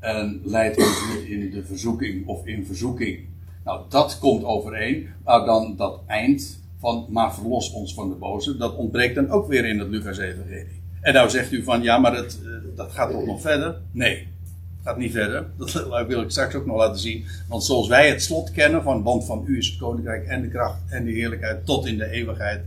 [0.00, 3.18] En leid ons niet in de verzoeking of in verzoeking.
[3.64, 5.08] Nou, dat komt overeen.
[5.24, 9.48] Maar dan dat eind, van maar verlos ons van de boze, dat ontbreekt dan ook
[9.48, 10.82] weer in het Lucas-evangelie.
[11.00, 13.76] En nou zegt u van ja, maar het, eh, dat gaat toch nog verder?
[13.90, 15.46] Nee, het gaat niet verder.
[15.56, 17.24] Dat wil ik straks ook nog laten zien.
[17.48, 20.48] Want zoals wij het slot kennen van, want van u is het koninkrijk en de
[20.48, 22.64] kracht en de heerlijkheid tot in de eeuwigheid.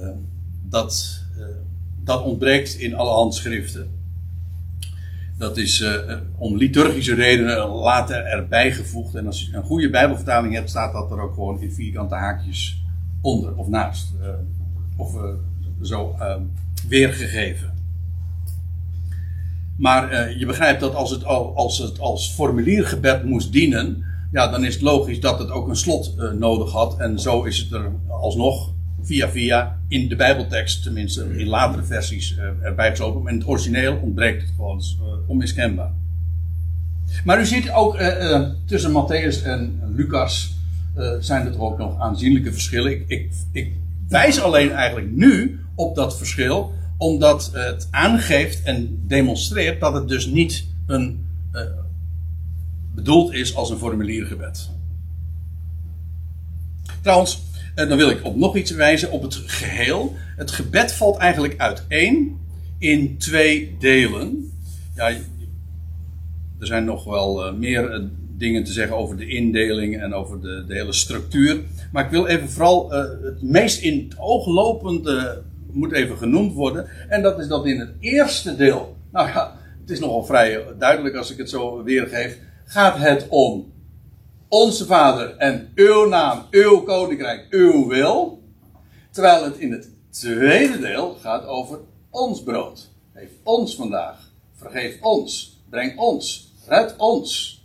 [0.00, 0.08] Uh,
[0.62, 1.44] dat, uh,
[2.04, 3.98] dat ontbreekt in alle handschriften.
[5.38, 5.84] Dat is
[6.36, 9.14] om liturgische redenen later erbij gevoegd.
[9.14, 12.80] En als je een goede Bijbelvertaling hebt, staat dat er ook gewoon in vierkante haakjes
[13.20, 14.12] onder of naast.
[14.20, 14.28] Uh,
[14.96, 15.22] of uh,
[15.82, 16.16] zo
[16.88, 17.72] weergegeven.
[19.76, 24.74] Maar je begrijpt dat als het, als het als formuliergebed moest dienen, ja, dan is
[24.74, 26.98] het logisch dat het ook een slot nodig had.
[26.98, 32.36] En zo is het er alsnog via via in de Bijbeltekst, tenminste in latere versies,
[32.62, 33.22] erbij geslopen.
[33.22, 34.82] Maar in het origineel ontbreekt het gewoon
[35.26, 35.92] onmiskenbaar.
[37.24, 37.98] Maar u ziet ook
[38.64, 40.59] tussen Matthäus en Lucas
[41.20, 42.92] zijn er toch ook nog aanzienlijke verschillen.
[42.92, 43.72] Ik, ik, ik,
[44.08, 50.26] wijs alleen eigenlijk nu op dat verschil, omdat het aangeeft en demonstreert dat het dus
[50.26, 51.26] niet een,
[52.94, 54.70] bedoeld is als een formuliergebed.
[57.00, 57.42] Trouwens,
[57.74, 60.16] en dan wil ik op nog iets wijzen, op het geheel.
[60.36, 62.40] Het gebed valt eigenlijk uiteen
[62.78, 64.52] in twee delen.
[64.94, 65.08] Ja,
[66.58, 70.74] er zijn nog wel meer dingen te zeggen over de indeling en over de, de
[70.74, 71.60] hele structuur.
[71.92, 76.52] Maar ik wil even vooral uh, het meest in het oog lopende moet even genoemd
[76.52, 76.88] worden.
[77.08, 78.96] En dat is dat in het eerste deel.
[79.12, 82.38] Nou ja, het is nogal vrij duidelijk als ik het zo weergeef.
[82.64, 83.72] Gaat het om
[84.48, 88.42] onze Vader en uw naam, uw koninkrijk, uw wil.
[89.10, 91.78] Terwijl het in het tweede deel gaat over
[92.10, 92.90] ons brood.
[93.14, 94.30] Geef ons vandaag.
[94.54, 95.58] Vergeef ons.
[95.70, 96.52] Breng ons.
[96.66, 97.59] Red ons.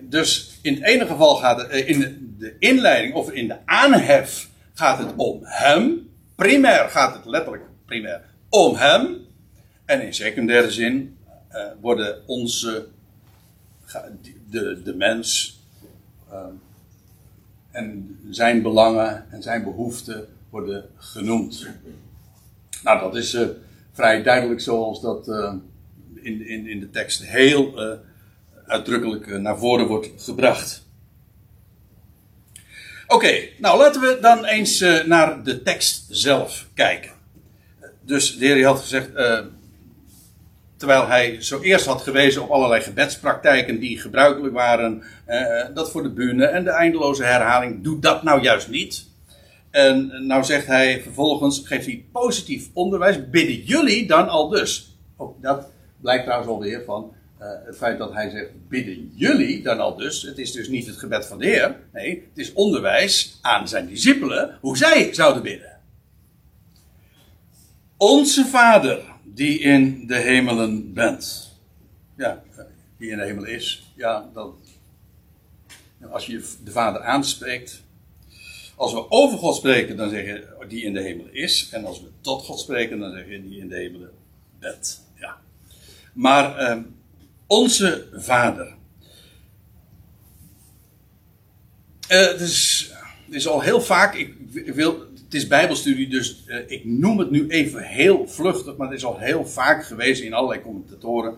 [0.00, 4.48] Dus in het ene geval gaat het, eh, in de inleiding of in de aanhef
[4.74, 6.10] gaat het om hem.
[6.34, 9.16] Primair gaat het letterlijk primair om hem.
[9.84, 11.16] En in secundaire zin
[11.52, 12.86] uh, worden onze,
[14.50, 15.60] de, de mens,
[16.32, 16.54] Ehm,
[17.70, 21.68] en zijn belangen en zijn behoeften worden genoemd.
[22.82, 23.38] Nou, dat is
[23.92, 25.28] vrij duidelijk zoals dat
[26.14, 27.74] in, in, in de tekst heel
[28.66, 30.86] uitdrukkelijk naar voren wordt gebracht.
[33.06, 37.10] Oké, nou laten we dan eens naar de tekst zelf kijken.
[38.00, 39.10] Dus de heer had gezegd,
[40.82, 46.02] terwijl hij zo eerst had gewezen op allerlei gebedspraktijken die gebruikelijk waren, eh, dat voor
[46.02, 49.06] de bühne en de eindeloze herhaling, doe dat nou juist niet.
[49.70, 54.96] En nou zegt hij vervolgens, geeft hij positief onderwijs, bidden jullie dan al dus.
[55.16, 55.66] Ook dat
[56.00, 60.22] blijkt trouwens alweer van uh, het feit dat hij zegt, bidden jullie dan al dus.
[60.22, 63.86] Het is dus niet het gebed van de Heer, nee, het is onderwijs aan zijn
[63.86, 65.80] discipelen hoe zij zouden bidden.
[67.96, 71.50] Onze Vader die in de hemelen bent.
[72.16, 72.42] Ja,
[72.98, 73.92] die in de hemel is.
[73.96, 74.54] Ja, dan.
[76.10, 77.82] Als je de Vader aanspreekt.
[78.76, 81.68] Als we over God spreken, dan zeg je die in de hemel is.
[81.72, 84.10] En als we tot God spreken, dan zeg je die in de hemelen
[84.58, 85.02] bent.
[85.14, 85.40] Ja.
[86.12, 86.78] Maar eh,
[87.52, 88.74] onze Vader.
[92.08, 92.40] Uh, het,
[93.30, 94.14] is, al heel vaak.
[94.14, 94.34] Ik,
[94.74, 98.96] wil het is Bijbelstudie, dus uh, ik noem het nu even heel vluchtig, maar het
[98.96, 101.34] is al heel vaak geweest in allerlei commentatoren,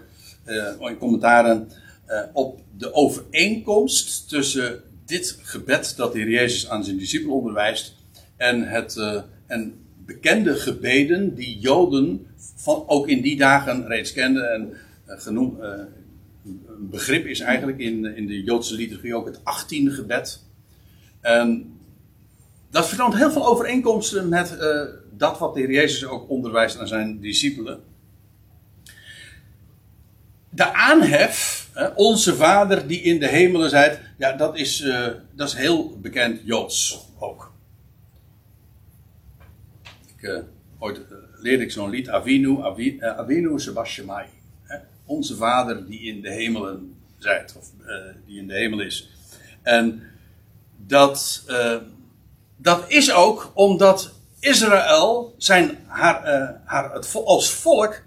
[0.46, 1.68] uh, commentaren
[2.08, 7.94] uh, op de overeenkomst tussen dit gebed dat de Heer Jezus aan zijn discipelen onderwijst
[8.36, 8.96] en het
[9.46, 9.74] en
[10.06, 14.74] bekende gebeden die Joden van, ook in die dagen reeds kenden en
[15.06, 15.58] genoemd.
[16.44, 20.44] Een begrip is eigenlijk in, in de Joodse liturgie ook het achttiende gebed.
[21.20, 21.78] En
[22.70, 26.88] dat vertoont heel veel overeenkomsten met uh, dat wat de Heer Jezus ook onderwijst aan
[26.88, 27.82] zijn discipelen.
[30.48, 35.54] De aanhef, onze Vader die in de hemelen zijt, ja, dat is, uh, dat is
[35.54, 37.52] heel bekend Joods ook.
[40.16, 40.38] Ik, uh,
[40.78, 41.00] ooit
[41.44, 43.58] leerde ik zo'n lied, Avinu, Avinu, Avinu.
[45.06, 47.70] Onze Vader die in de hemelen zijt, of
[48.26, 49.08] die in de hemel is.
[49.62, 50.02] En
[50.76, 51.44] dat
[52.64, 58.02] dat is ook omdat Israël zijn, haar, uh, haar, het, als volk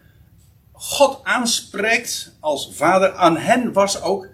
[0.71, 3.13] God aanspreekt als vader.
[3.13, 4.27] Aan hen was ook,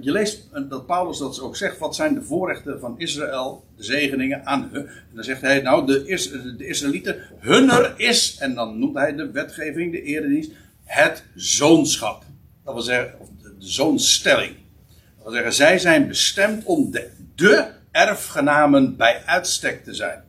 [0.00, 4.46] je leest dat Paulus dat ook zegt, wat zijn de voorrechten van Israël, de zegeningen
[4.46, 4.86] aan hun.
[4.86, 9.14] En dan zegt hij, nou, de, Is, de Israëlieten, hunner is, en dan noemt hij
[9.14, 10.50] de wetgeving, de eredienst,
[10.88, 12.24] het zoonschap.
[12.64, 14.56] Dat wil zeggen, de, zoonstelling.
[15.16, 20.22] Dat wil zeggen, zij zijn bestemd om de, erfgenamen bij uitstek te zijn.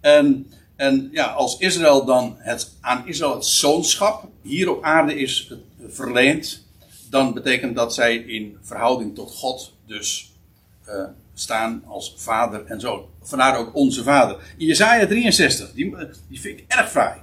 [0.00, 5.52] En, en ja, als Israël dan het, aan Israël het zoonschap hier op aarde is
[5.88, 6.66] verleend,
[7.10, 10.32] dan betekent dat zij in verhouding tot God dus
[10.88, 11.04] uh,
[11.34, 13.06] staan als vader en zoon.
[13.22, 14.36] Vandaar ook onze vader.
[14.56, 15.96] In Jesaja 63, die,
[16.28, 17.20] die vind ik erg fraai.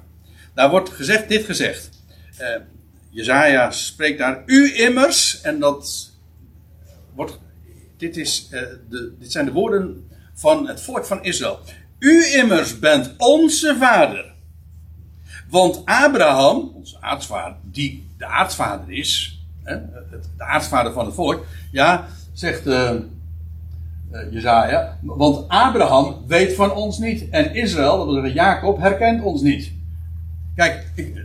[0.54, 1.90] Daar wordt gezegd, dit gezegd.
[2.40, 2.48] Uh,
[3.10, 6.12] Jezaja spreekt daar u immers, en dat
[7.16, 7.40] wordt,
[7.98, 11.60] dit, is, uh, de, dit zijn de woorden van het volk van Israël.
[12.00, 14.34] U immers bent onze vader.
[15.50, 19.76] Want Abraham, onze aartsvader, die de aartsvader is, hè,
[20.38, 22.92] de aartsvader van het volk, ja, zegt uh,
[24.32, 27.30] Jezaja, want Abraham weet van ons niet.
[27.30, 29.72] En Israël, dat wil zeggen Jacob, herkent ons niet.
[30.56, 31.16] Kijk, ik,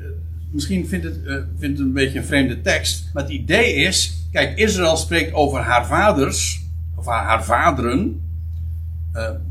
[0.51, 1.19] misschien vindt het,
[1.59, 5.61] vindt het een beetje een vreemde tekst, maar het idee is, kijk, Israël spreekt over
[5.61, 6.65] haar vaders,
[6.97, 8.21] of haar, haar vaderen,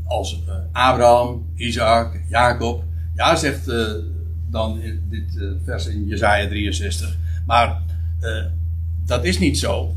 [0.04, 2.84] als Abraham, Isaac, Jacob.
[3.14, 3.66] Ja, zegt
[4.50, 7.16] dan dit vers in Jezaja 63.
[7.46, 7.82] Maar
[9.06, 9.94] dat is niet zo.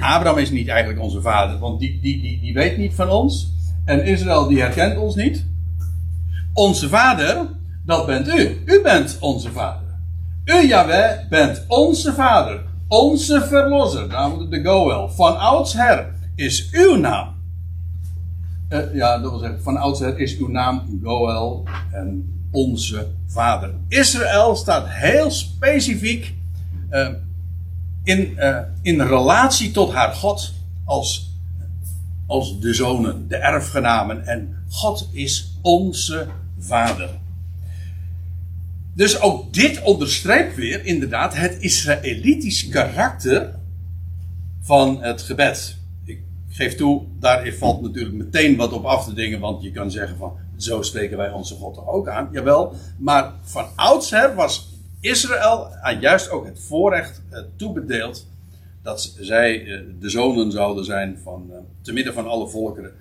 [0.00, 3.52] Abraham is niet eigenlijk onze vader, want die, die, die, die weet niet van ons.
[3.84, 5.44] En Israël die herkent ons niet.
[6.52, 7.46] Onze vader,
[7.84, 8.62] dat bent u.
[8.64, 9.79] U bent onze vader.
[10.50, 12.62] U, Yahweh, bent onze vader.
[12.88, 15.08] Onze verlosser, namelijk de Goel.
[15.08, 17.34] Van oudsher is uw naam.
[18.68, 23.74] Uh, ja, dat wil zeggen, van oudsher is uw naam Goel en onze vader.
[23.88, 26.34] Israël staat heel specifiek
[26.90, 27.08] uh,
[28.04, 30.52] in, uh, in relatie tot haar God
[30.84, 31.30] als,
[32.26, 34.26] als de zonen, de erfgenamen.
[34.26, 36.26] En God is onze
[36.58, 37.19] vader.
[38.94, 43.54] Dus ook dit onderstreept weer inderdaad het Israëlitisch karakter
[44.60, 45.76] van het gebed.
[46.04, 49.90] Ik geef toe, daar valt natuurlijk meteen wat op af te dingen, want je kan
[49.90, 52.28] zeggen van zo spreken wij onze God toch ook aan.
[52.32, 54.68] Jawel, maar van oudsher was
[55.00, 58.26] Israël aan juist ook het voorrecht uh, toebedeeld
[58.82, 62.92] dat zij uh, de zonen zouden zijn van, uh, te midden van alle volkeren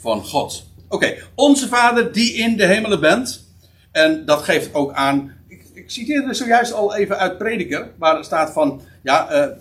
[0.00, 0.66] van God.
[0.88, 3.49] Oké, onze Vader die in de hemelen bent.
[3.90, 5.32] En dat geeft ook aan.
[5.48, 8.80] Ik, ik citeerde zojuist al even uit Prediker, waar er staat van.
[9.02, 9.56] Ja,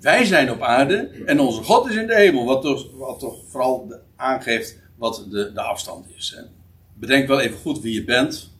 [0.00, 0.96] wij zijn op aarde
[1.26, 2.44] en onze God is in de hemel.
[2.44, 6.34] Wat toch, wat toch vooral aangeeft wat de, de afstand is.
[6.36, 6.42] Hè.
[6.94, 8.50] Bedenk wel even goed wie je bent.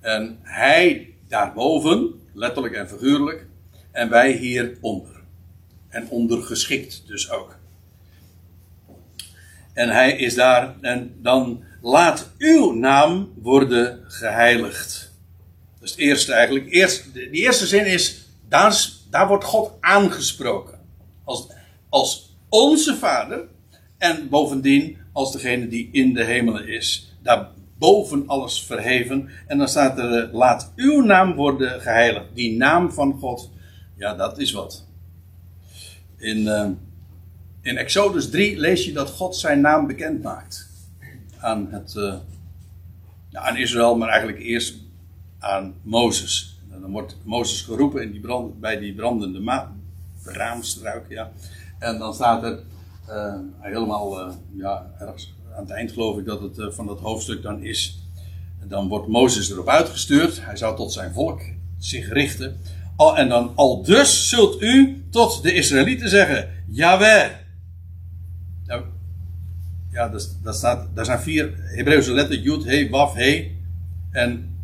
[0.00, 3.46] En hij daarboven, letterlijk en figuurlijk,
[3.90, 5.20] en wij hieronder.
[5.88, 7.56] En ondergeschikt dus ook.
[9.72, 15.12] En hij is daar, en dan laat uw naam worden geheiligd.
[15.74, 16.70] Dat is het eerste eigenlijk.
[16.70, 20.78] Eerst, de, eerste zin is, daar, daar wordt God aangesproken.
[21.24, 21.48] Als,
[21.88, 23.44] als onze vader
[23.98, 27.14] en bovendien als degene die in de hemelen is.
[27.22, 29.28] Daar boven alles verheven.
[29.46, 32.26] En dan staat er, eh, laat uw naam worden geheiligd.
[32.34, 33.50] Die naam van God,
[33.96, 34.86] ja, dat is wat.
[36.16, 36.68] In, uh,
[37.62, 40.71] in Exodus 3 lees je dat God zijn naam bekend maakt.
[41.42, 41.96] Aan, het,
[43.32, 44.74] aan Israël, maar eigenlijk eerst
[45.38, 46.60] aan Mozes.
[46.80, 49.72] Dan wordt Mozes geroepen in die brand, bij die brandende ma.
[51.08, 51.30] Ja.
[51.78, 52.62] En dan staat er
[53.08, 57.62] uh, helemaal ja, ergens aan het eind geloof ik dat het van dat hoofdstuk dan
[57.62, 57.98] is.
[58.68, 60.44] Dan wordt Mozes erop uitgestuurd.
[60.44, 61.40] Hij zou tot zijn volk
[61.78, 62.60] zich richten.
[62.96, 67.30] Al, en dan al dus zult u tot de Israëlieten zeggen: Jaweh.
[69.92, 70.08] Ja,
[70.42, 73.50] dat staat, daar zijn vier Hebreeuwse letters: Jud, He, Waf, He.
[74.10, 74.56] En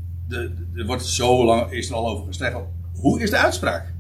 [0.75, 2.69] er wordt zo lang is er al over gesteld.
[2.95, 3.93] Hoe is de uitspraak?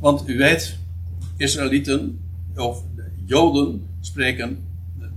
[0.00, 0.78] Want u weet,
[1.36, 2.20] Israëlieten
[2.56, 2.84] of
[3.24, 4.64] Joden spreken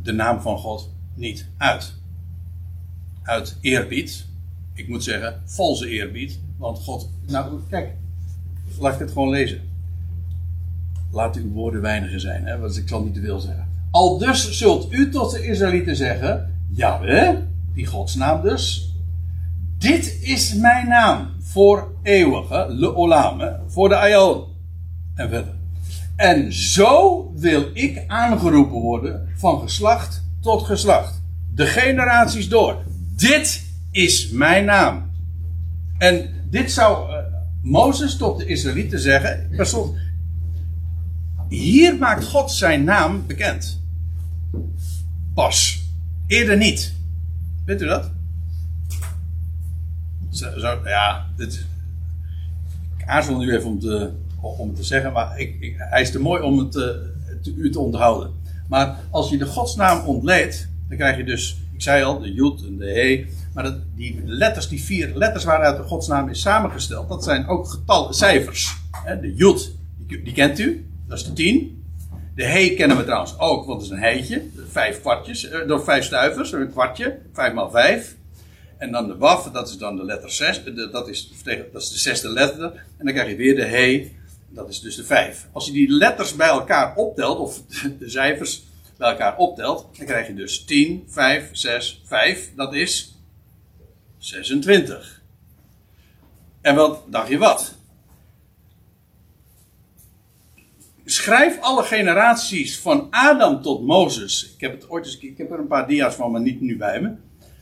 [0.04, 1.94] de naam van God niet uit.
[3.24, 4.26] Uit eerbied.
[4.74, 6.40] Ik moet zeggen, valse eerbied.
[6.58, 7.10] Want God.
[7.28, 7.94] Nou, kijk.
[8.80, 9.62] Laat ik het gewoon lezen.
[11.12, 13.68] Laat uw woorden weinigen zijn, hè, want ik zal niet te veel zeggen.
[13.94, 18.92] Al dus zult u tot de Israëlieten zeggen: Jawel, die Godsnaam dus.
[19.78, 24.44] Dit is mijn naam voor eeuwige, le olame, voor de aion.
[25.16, 25.54] En verder.
[26.16, 31.22] En zo wil ik aangeroepen worden van geslacht tot geslacht.
[31.56, 32.84] De generaties door.
[33.16, 35.12] Dit is mijn naam.
[35.98, 37.18] En dit zou uh,
[37.62, 39.50] Mozes tot de Israëlieten zeggen.
[41.50, 43.82] Hier maakt God zijn naam bekend.
[45.34, 45.84] Pas.
[46.28, 46.94] Eerder niet.
[47.66, 48.12] Weet u dat?
[50.30, 51.26] Zo, zo ja,
[52.98, 54.12] ik aarzel nu even om te,
[54.42, 56.84] om het te zeggen, maar ik, ik, hij is te mooi om het uh,
[57.42, 58.32] te, u te onthouden.
[58.68, 62.66] Maar als je de godsnaam ontleedt, dan krijg je dus, ik zei al, de Jud
[62.66, 63.26] en de He.
[63.54, 67.68] Maar dat, die letters, die vier letters waaruit de godsnaam is samengesteld, dat zijn ook
[67.68, 68.78] getallen, cijfers.
[69.22, 69.34] De
[70.08, 71.83] die, die, kent u, dat is de 10.
[72.36, 74.50] De He kennen we trouwens ook, want het is een heetje.
[74.70, 78.16] Vijf kwartjes, door vijf stuivers, een kwartje, vijf maal vijf.
[78.78, 80.64] En dan de waf, dat is dan de letter 6.
[80.92, 81.32] Dat is,
[81.72, 82.72] dat is de zesde letter.
[82.98, 84.12] En dan krijg je weer de he.
[84.50, 85.48] Dat is dus de 5.
[85.52, 87.62] Als je die letters bij elkaar optelt, of
[88.00, 88.64] de cijfers
[88.98, 92.52] bij elkaar optelt, dan krijg je dus 10, 5, 6, 5.
[92.56, 93.16] Dat is
[94.18, 95.22] 26.
[96.62, 97.76] En wat dacht je wat?
[101.06, 104.54] Schrijf alle generaties van Adam tot Mozes.
[104.54, 106.78] Ik heb het ooit eens, ik heb er een paar dia's van, maar niet nu
[106.78, 107.12] bij me.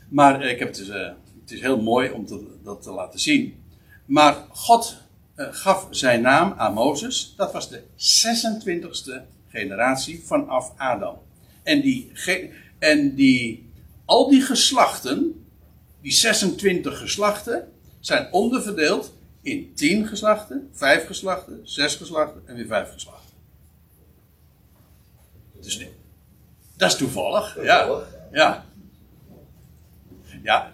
[0.08, 1.08] Maar eh, ik heb het, dus, uh,
[1.40, 2.26] het is heel mooi om
[2.62, 3.54] dat te laten zien.
[4.04, 4.96] Maar God
[5.36, 7.34] uh, gaf zijn naam aan Mozes.
[7.36, 11.18] Dat was de 26e generatie vanaf Adam.
[11.62, 12.12] En die,
[12.78, 13.70] en die,
[14.04, 15.46] al die geslachten,
[16.00, 17.68] die 26 geslachten,
[18.00, 23.21] zijn onderverdeeld in 10 geslachten, 5 geslachten, 6 geslachten en weer 5 geslachten.
[25.62, 25.86] Dus
[26.76, 27.58] dat is toevallig.
[27.62, 27.88] Ja.
[28.32, 28.64] Ja.
[30.42, 30.72] Ja.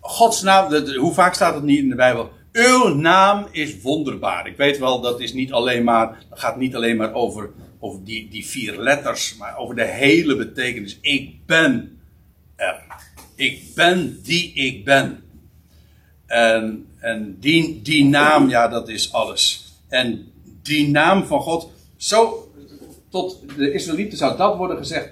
[0.00, 2.30] Gods naam, hoe vaak staat het niet in de Bijbel?
[2.52, 4.46] Uw naam is wonderbaar.
[4.46, 8.04] Ik weet wel, dat is niet alleen maar, dat gaat niet alleen maar over, over
[8.04, 10.98] die, die vier letters, maar over de hele betekenis.
[11.00, 12.00] Ik ben
[12.56, 12.82] er.
[13.34, 15.22] Ik ben die ik ben.
[16.26, 19.74] En, en die, die naam, ja, dat is alles.
[19.88, 20.32] En
[20.62, 22.49] die naam van God, zo
[23.10, 25.10] tot de Israëlieten zou dat worden gezegd.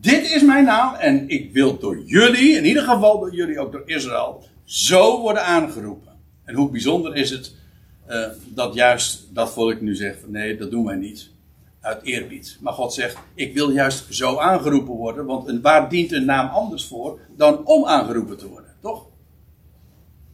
[0.00, 3.72] Dit is mijn naam en ik wil door jullie, in ieder geval door jullie ook
[3.72, 6.12] door Israël, zo worden aangeroepen.
[6.44, 7.54] En hoe bijzonder is het
[8.08, 11.30] uh, dat juist dat volk nu zegt: nee, dat doen wij niet.
[11.80, 12.58] Uit eerbied.
[12.60, 16.84] Maar God zegt: Ik wil juist zo aangeroepen worden, want waar dient een naam anders
[16.84, 19.06] voor dan om aangeroepen te worden, toch?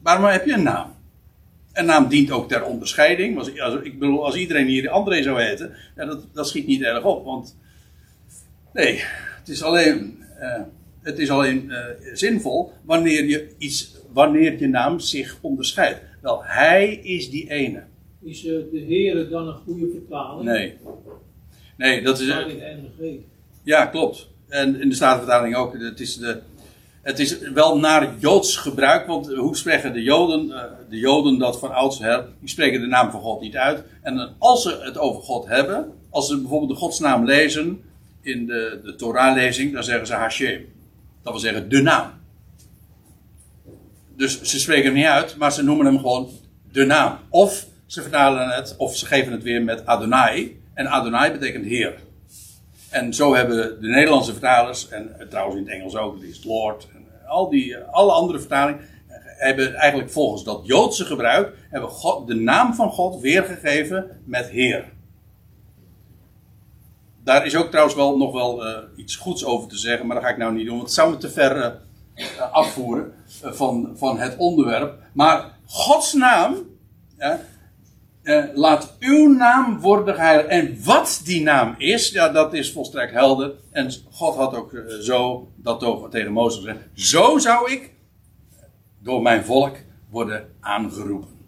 [0.02, 0.94] Waarom heb je een naam?
[1.72, 3.38] Een naam dient ook ter onderscheiding.
[3.38, 3.48] Als,
[3.82, 7.24] ik bedoel, als iedereen hier André zou heten, ja, dat, dat schiet niet erg op.
[7.24, 7.56] Want
[8.72, 9.02] nee,
[9.38, 10.62] het is alleen, uh,
[11.02, 11.78] het is alleen uh,
[12.12, 16.00] zinvol wanneer je, iets, wanneer je naam zich onderscheidt.
[16.20, 17.82] Wel, hij is die ene.
[18.22, 20.44] Is uh, de Heere dan een goede vertaling?
[20.44, 20.78] Nee.
[21.76, 22.34] Nee, dat is.
[23.62, 24.28] Ja, klopt.
[24.48, 25.78] En in de Statenvertaling ook.
[25.78, 26.40] Het is de,
[27.02, 31.58] het is wel naar Joods gebruik, want hoe spreken de Joden, eh, de Joden dat
[31.58, 33.82] van oudsher, die spreken de naam van God niet uit.
[34.02, 37.82] En als ze het over God hebben, als ze bijvoorbeeld de godsnaam lezen
[38.20, 40.64] in de, de Torah-lezing, dan zeggen ze Hashem.
[41.22, 42.10] Dat wil zeggen de naam.
[44.16, 46.28] Dus ze spreken hem niet uit, maar ze noemen hem gewoon
[46.72, 47.18] de naam.
[47.28, 50.60] Of ze vertalen het, of ze geven het weer met Adonai.
[50.74, 51.94] En Adonai betekent Heer.
[52.92, 56.88] En zo hebben de Nederlandse vertalers, en trouwens in het Engels ook, dat is Lord,
[56.94, 58.80] en al die, alle andere vertalingen,
[59.24, 64.92] hebben eigenlijk volgens dat Joodse gebruik, hebben God, de naam van God weergegeven met Heer.
[67.24, 68.64] Daar is ook trouwens wel nog wel
[68.96, 71.10] iets goeds over te zeggen, maar dat ga ik nou niet doen, want het zou
[71.10, 71.80] me te ver
[72.52, 74.94] afvoeren van, van het onderwerp.
[75.12, 76.56] Maar Gods naam,
[78.22, 80.48] uh, laat uw naam worden geheiligd.
[80.48, 83.52] En wat die naam is, ja, dat is volstrekt helder.
[83.70, 86.78] En God had ook uh, zo dat tegen Mozes gezegd.
[86.94, 87.90] Zo zou ik
[88.98, 89.76] door mijn volk
[90.10, 91.40] worden aangeroepen.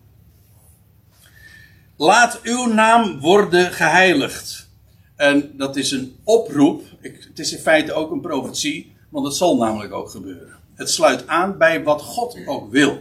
[1.97, 4.69] Laat uw naam worden geheiligd.
[5.17, 6.83] En dat is een oproep.
[7.01, 10.57] Het is in feite ook een profetie, want het zal namelijk ook gebeuren.
[10.75, 12.99] Het sluit aan bij wat God ook wil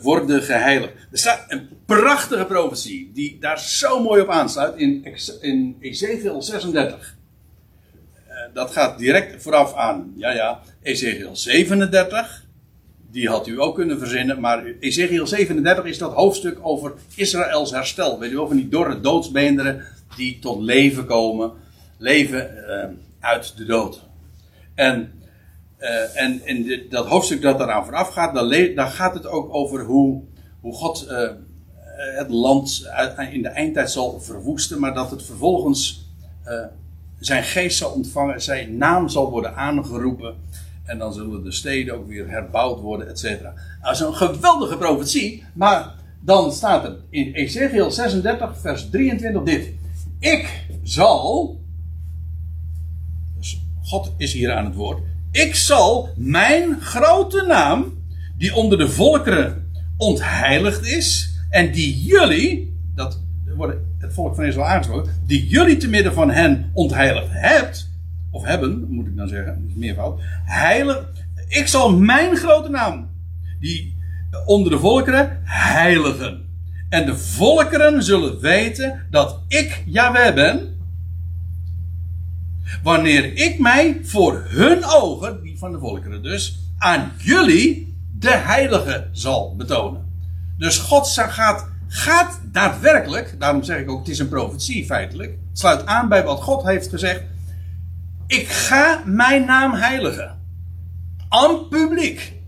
[0.00, 0.92] worden geheiligd.
[1.12, 7.16] Er staat een prachtige profetie die daar zo mooi op aansluit in, in Ezekiel 36.
[8.28, 12.44] Uh, dat gaat direct vooraf aan, ja ja, Ezekiel 37.
[13.10, 18.18] Die had u ook kunnen verzinnen, maar Ezekiel 37 is dat hoofdstuk over Israëls herstel.
[18.18, 19.84] Weet u wel, van die dorre doodsbeenderen
[20.16, 21.52] die tot leven komen,
[21.98, 22.84] leven uh,
[23.20, 24.02] uit de dood.
[24.74, 25.12] En
[25.80, 30.22] uh, en in dat hoofdstuk dat daaraan vooraf gaat, dan, gaat het ook over hoe,
[30.60, 31.28] hoe God uh,
[32.16, 32.90] het land
[33.30, 36.08] in de eindtijd zal verwoesten, maar dat het vervolgens
[36.46, 36.64] uh,
[37.18, 40.34] zijn geest zal ontvangen, zijn naam zal worden aangeroepen.
[40.84, 43.54] En dan zullen de steden ook weer herbouwd worden, et cetera.
[43.80, 49.72] Nou, is een geweldige profetie, maar dan staat er in Ezekiel 36, vers 23 dit.
[50.18, 51.60] Ik zal,
[53.36, 55.00] dus God is hier aan het woord,
[55.30, 57.98] ik zal mijn grote naam,
[58.38, 63.20] die onder de volkeren ontheiligd is, en die jullie, dat
[63.56, 67.90] worden het volk van Israël aangesproken, die jullie te midden van hen ontheiligd hebt,
[68.30, 71.08] of hebben, moet ik dan zeggen, meervoud, heilig,
[71.48, 73.10] ik zal mijn grote naam,
[73.60, 73.98] die
[74.46, 76.48] onder de volkeren, heiligen.
[76.88, 80.69] En de volkeren zullen weten dat ik Yahweh ben,
[82.82, 89.08] Wanneer ik mij voor hun ogen, die van de volkeren dus, aan jullie de heilige
[89.12, 90.08] zal betonen.
[90.58, 95.38] Dus God gaat, gaat daadwerkelijk, daarom zeg ik ook, het is een profetie feitelijk.
[95.52, 97.22] Sluit aan bij wat God heeft gezegd.
[98.26, 100.38] Ik ga mijn naam heiligen.
[101.28, 102.39] Aan publiek.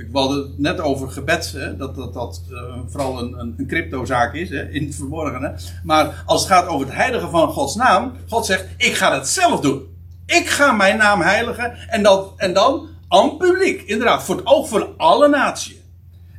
[0.00, 4.34] Ik wilde het net over gebed, hè, dat dat, dat uh, vooral een, een, cryptozaak
[4.34, 5.54] is, hè, in het verborgene.
[5.84, 9.28] Maar als het gaat over het heiligen van Gods naam, God zegt, ik ga het
[9.28, 9.82] zelf doen.
[10.26, 14.68] Ik ga mijn naam heiligen en, dat, en dan aan publiek, inderdaad, voor het oog
[14.68, 15.76] van alle naties.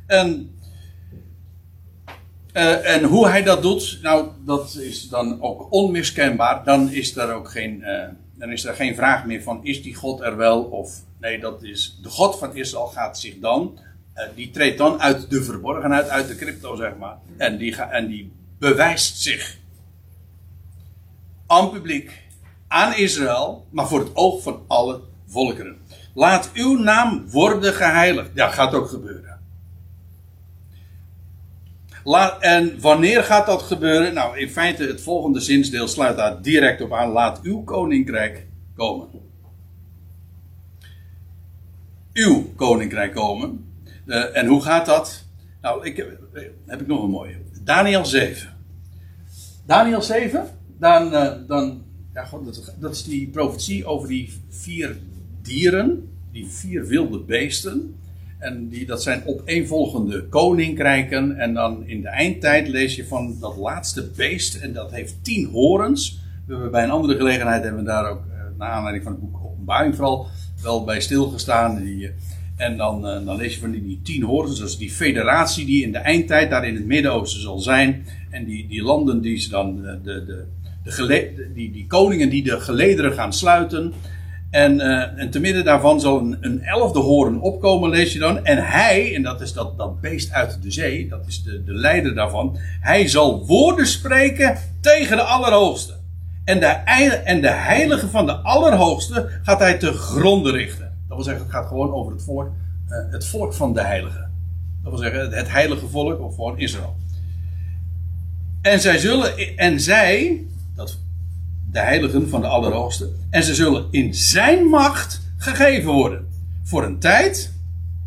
[0.06, 0.58] En,
[2.52, 6.64] uh, en hoe hij dat doet, nou, dat is dan ook onmiskenbaar.
[6.64, 8.04] Dan is er ook geen, uh,
[8.42, 11.62] dan is er geen vraag meer van, is die God er wel of Nee, dat
[11.62, 13.78] is de God van Israël gaat zich dan,
[14.14, 17.16] uh, die treedt dan uit de verborgenheid, uit de crypto zeg maar.
[17.36, 19.58] En die, ga, en die bewijst zich
[21.46, 22.22] aan publiek,
[22.68, 25.76] aan Israël, maar voor het oog van alle volkeren.
[26.14, 28.30] Laat uw naam worden geheiligd.
[28.34, 29.31] Ja, gaat ook gebeuren.
[32.40, 34.14] En wanneer gaat dat gebeuren?
[34.14, 37.10] Nou, in feite, het volgende zinsdeel sluit daar direct op aan.
[37.10, 38.46] Laat uw koninkrijk
[38.76, 39.08] komen
[42.12, 43.64] uw koninkrijk komen.
[44.06, 45.24] Uh, en hoe gaat dat?
[45.60, 46.18] Nou, ik, heb,
[46.66, 47.36] heb ik nog een mooie.
[47.64, 48.56] Daniel 7.
[49.66, 50.46] Daniel 7,
[50.78, 51.82] dan, uh, dan
[52.14, 54.98] ja, dat, dat is die profetie over die vier
[55.42, 57.96] dieren, die vier wilde beesten.
[58.42, 61.36] En die, dat zijn opeenvolgende koninkrijken.
[61.36, 64.54] En dan in de eindtijd lees je van dat laatste beest.
[64.54, 66.20] En dat heeft tien horens.
[66.46, 69.20] We hebben bij een andere gelegenheid hebben we daar ook, uh, naar aanleiding van het
[69.20, 70.26] boek Openbaring vooral,
[70.62, 71.82] wel bij stilgestaan.
[71.82, 72.10] Die,
[72.56, 75.82] en dan, uh, dan lees je van die, die tien horens, dus die federatie die
[75.82, 78.06] in de eindtijd daar in het Midden-Oosten zal zijn.
[78.30, 80.46] En die, die landen die ze dan, de, de, de,
[80.84, 83.92] de die, die koningen die de gelederen gaan sluiten.
[84.52, 88.44] En, uh, en te midden daarvan zal een, een elfde horen opkomen, lees je dan.
[88.44, 91.74] En hij, en dat is dat, dat beest uit de zee, dat is de, de
[91.74, 92.56] leider daarvan.
[92.80, 95.94] Hij zal woorden spreken tegen de Allerhoogste.
[96.44, 100.92] En de, en de heilige van de Allerhoogste gaat hij te gronden richten.
[101.08, 102.50] Dat wil zeggen, het gaat gewoon over het volk,
[102.88, 104.28] uh, het volk van de heilige.
[104.82, 106.96] Dat wil zeggen, het heilige volk, of gewoon Israël.
[108.62, 110.44] En zij zullen, en zij,
[111.72, 116.26] de heiligen van de Allerhoogste, en ze zullen in zijn macht gegeven worden.
[116.62, 117.52] Voor een tijd,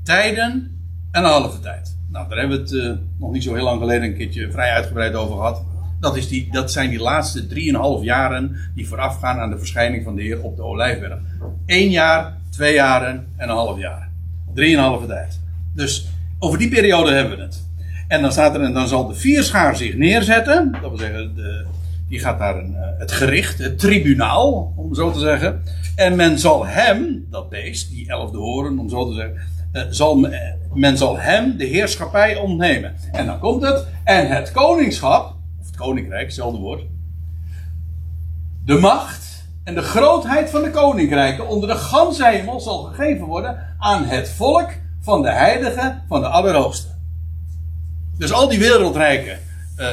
[0.03, 0.78] tijden
[1.11, 1.97] en een halve tijd.
[2.11, 4.72] Nou, daar hebben we het uh, nog niet zo heel lang geleden een keertje vrij
[4.72, 5.63] uitgebreid over gehad.
[5.99, 10.16] Dat, is die, dat zijn die laatste drieënhalf jaren die voorafgaan aan de verschijning van
[10.16, 11.20] de Heer op de Olijfberg.
[11.66, 14.09] Eén jaar, twee jaren en een half jaar.
[14.53, 15.39] Drieënhalve tijd.
[15.74, 16.07] Dus
[16.39, 17.63] over die periode hebben we het.
[18.07, 20.72] En dan, staat er, en dan zal de vierschaar zich neerzetten.
[20.72, 21.66] Dat wil zeggen, de,
[22.07, 25.63] die gaat naar een, eh, het gericht, het tribunaal, om zo te zeggen.
[25.95, 29.35] En men zal hem, dat beest, die elfde horen, om zo te zeggen,
[29.73, 30.27] uh, zal,
[30.73, 32.95] men zal hem de heerschappij ontnemen.
[33.11, 35.33] En dan komt het, en het koningschap,
[35.75, 36.81] koninkrijk, hetzelfde woord.
[38.65, 43.75] De macht en de grootheid van de koninkrijken onder de ganse hemel zal gegeven worden
[43.79, 44.69] aan het volk
[45.01, 46.87] van de heilige van de Allerhoogste.
[48.17, 49.39] Dus al die wereldrijken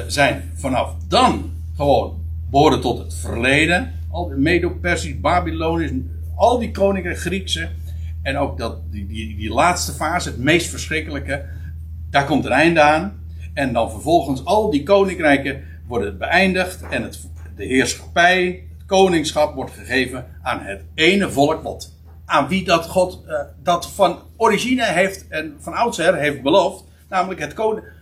[0.06, 1.52] zijn vanaf dan
[1.83, 3.93] gewoon behoren tot het verleden.
[4.11, 5.91] Al de Medo-Persisch, Babylonisch,
[6.37, 7.68] al die koninkrijken, Griekse.
[8.22, 11.45] En ook dat, die, die, die laatste fase, het meest verschrikkelijke.
[12.11, 13.20] Daar komt een einde aan.
[13.55, 17.20] En dan vervolgens al die koninkrijken worden beëindigd en het,
[17.57, 21.93] de heerschappij, het koningschap wordt gegeven aan het ene volk wat
[22.24, 26.85] aan wie dat God uh, dat van origine heeft en van oudsher heeft beloofd.
[27.12, 27.54] Namelijk het,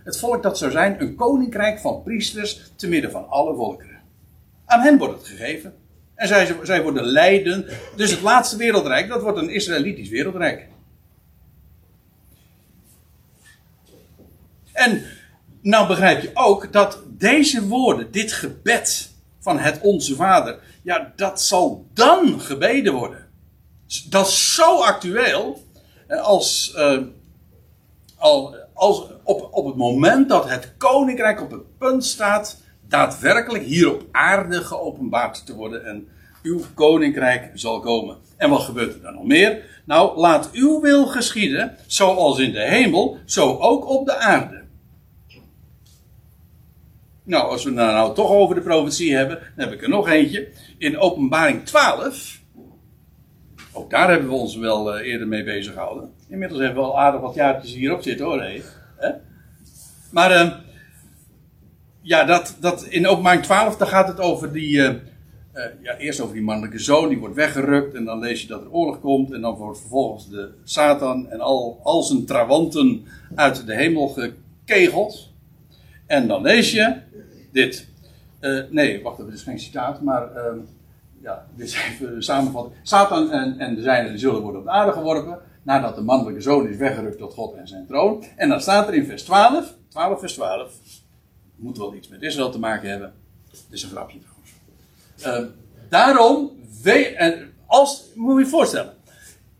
[0.03, 3.99] het volk dat zou zijn een koninkrijk van priesters te midden van alle volkeren.
[4.65, 5.73] Aan hen wordt het gegeven.
[6.15, 7.65] En zij, zij worden leiden.
[7.95, 10.67] Dus het laatste wereldrijk, dat wordt een Israëlitisch wereldrijk.
[14.71, 15.03] En
[15.61, 21.41] nou begrijp je ook dat deze woorden, dit gebed van het Onze Vader, ja, dat
[21.41, 23.27] zal dan gebeden worden.
[24.09, 25.63] Dat is zo actueel
[26.07, 27.01] als, uh,
[28.81, 34.05] als op, op het moment dat het koninkrijk op het punt staat daadwerkelijk hier op
[34.11, 36.07] aarde geopenbaard te worden en
[36.43, 38.17] uw koninkrijk zal komen.
[38.37, 39.81] En wat gebeurt er dan nog meer?
[39.85, 44.63] Nou, laat uw wil geschieden, zoals in de hemel, zo ook op de aarde.
[47.23, 50.09] Nou, als we nou, nou toch over de profetie hebben, dan heb ik er nog
[50.09, 50.49] eentje.
[50.77, 52.39] In openbaring 12.
[53.71, 56.13] Ook daar hebben we ons wel uh, eerder mee bezig gehouden.
[56.31, 58.45] Inmiddels hebben we al aardig wat jaartjes hierop zitten hoor.
[60.11, 60.51] Maar uh,
[62.01, 64.95] ja, dat, dat in openbaring 12, daar gaat het over die, uh, eh,
[65.81, 67.93] ja, eerst over die mannelijke zoon, die wordt weggerukt.
[67.93, 69.31] En dan lees je dat er oorlog komt.
[69.31, 73.05] En dan wordt vervolgens de Satan en al, al zijn trawanten
[73.35, 75.29] uit de hemel gekegeld.
[76.05, 76.95] En dan lees je
[77.51, 77.87] dit.
[78.39, 80.57] Eh, nee, wacht even, dit is geen citaat, maar ehm,
[81.21, 82.75] ja, dit is even samenvatting.
[82.83, 85.49] Satan en, en de zijnen zullen worden op de aarde geworpen.
[85.63, 88.23] Nadat de mannelijke zoon is weggerukt tot God en zijn troon.
[88.35, 90.73] En dan staat er in vers 12, 12 vers 12.
[91.55, 93.13] Moet wel iets met Israël te maken hebben.
[93.51, 94.51] Dit is een grapje trouwens.
[95.21, 95.45] Ehm,
[95.89, 96.51] daarom,
[96.81, 98.93] we, als, moet je je voorstellen.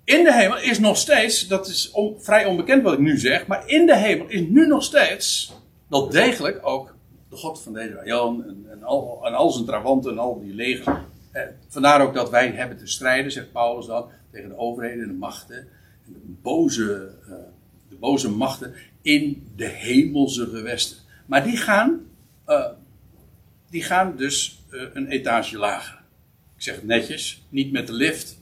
[0.03, 3.67] In de hemel is nog steeds, dat is vrij onbekend wat ik nu zeg, maar
[3.67, 5.53] in de hemel is nu nog steeds
[5.87, 6.95] wel degelijk ook
[7.29, 10.53] de God van deze Jan en, en, al, en al zijn trawanten en al die
[10.53, 10.97] legers.
[11.31, 15.07] Eh, vandaar ook dat wij hebben te strijden, zegt Paulus dan, tegen de overheden en
[15.07, 15.67] de machten.
[16.41, 17.33] Boze, uh,
[17.89, 20.97] de boze machten in de hemelse gewesten.
[21.25, 21.99] Maar die gaan,
[22.47, 22.65] uh,
[23.69, 26.01] die gaan dus uh, een etage lager.
[26.55, 28.39] Ik zeg het netjes, niet met de lift.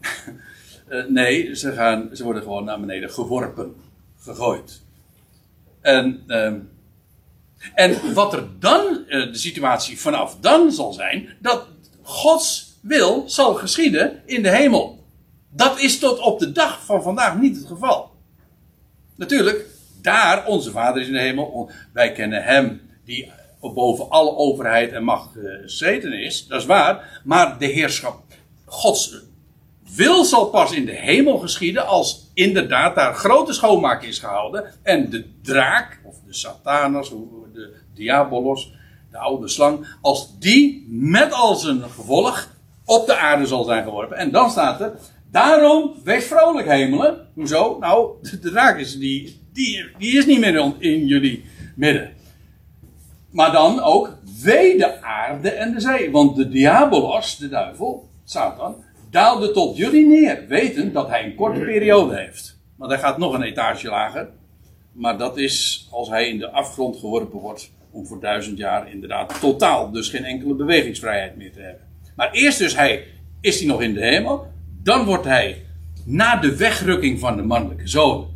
[1.08, 3.74] nee, ze, gaan, ze worden gewoon naar beneden geworpen,
[4.18, 4.82] gegooid.
[5.80, 6.52] En, uh,
[7.74, 11.66] en wat er dan, de situatie vanaf dan zal zijn, dat
[12.02, 14.99] Gods wil zal geschieden in de hemel.
[15.50, 18.10] Dat is tot op de dag van vandaag niet het geval.
[19.16, 19.66] Natuurlijk,
[20.02, 25.04] daar, onze Vader is in de hemel, wij kennen Hem die boven alle overheid en
[25.04, 28.22] macht gezeten is, dat is waar, maar de heerschap,
[28.64, 29.28] Gods
[29.94, 35.10] wil zal pas in de hemel geschieden als inderdaad daar grote schoonmaak is gehouden en
[35.10, 37.10] de draak, of de satanas,
[37.52, 38.72] de diabolos,
[39.10, 42.48] de oude slang, als die met al zijn gevolg
[42.84, 44.16] op de aarde zal zijn geworpen.
[44.16, 44.92] En dan staat er,
[45.30, 47.26] daarom wees vrolijk hemelen.
[47.34, 47.76] Hoezo?
[47.80, 51.44] Nou, de draak is, die, die, is niet meer in jullie
[51.76, 52.12] midden.
[53.30, 56.10] Maar dan ook, wee de aarde en de zee.
[56.10, 58.76] Want de diabolos, de duivel, Satan,
[59.10, 62.58] daalde tot jullie neer, wetend dat hij een korte periode heeft.
[62.76, 64.28] Want hij gaat nog een etage lager.
[64.92, 69.40] Maar dat is als hij in de afgrond geworpen wordt, om voor duizend jaar inderdaad
[69.40, 71.86] totaal dus geen enkele bewegingsvrijheid meer te hebben.
[72.16, 73.04] Maar eerst dus hij,
[73.40, 74.46] is hij nog in de hemel,
[74.82, 75.64] dan wordt hij
[76.04, 78.26] na de wegrukking van de mannelijke zoon.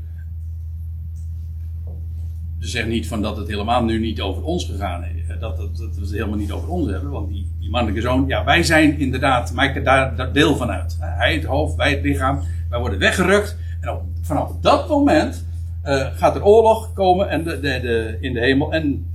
[2.58, 5.38] Ze zeggen niet van dat het helemaal nu niet over ons gegaan is.
[5.40, 7.10] Dat, dat, dat we het helemaal niet over ons hebben.
[7.10, 10.96] Want die, die mannelijke zoon, ja, wij zijn inderdaad, maken daar, daar deel van uit.
[11.00, 12.40] Hij het hoofd, wij het lichaam.
[12.70, 13.56] Wij worden weggerukt.
[13.80, 15.46] En vanaf dat moment
[15.84, 18.72] uh, gaat er oorlog komen en de, de, de, in de hemel.
[18.72, 19.06] En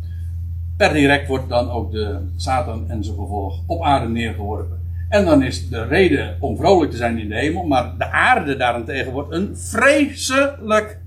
[0.77, 4.78] per direct wordt dan ook de Satan en zijn gevolg op aarde neergeworpen.
[5.10, 7.64] En dan is de reden om vrolijk te zijn in de hemel.
[7.64, 10.99] Maar de aarde daarentegen wordt een vreselijk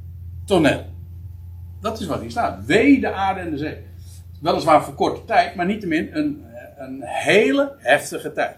[0.46, 0.84] toneel.
[1.80, 2.64] Dat is wat hier staat.
[2.64, 3.76] Wee de aarde en de zee.
[4.40, 6.44] Weliswaar voor korte tijd, maar niettemin een,
[6.76, 8.57] een hele heftige tijd.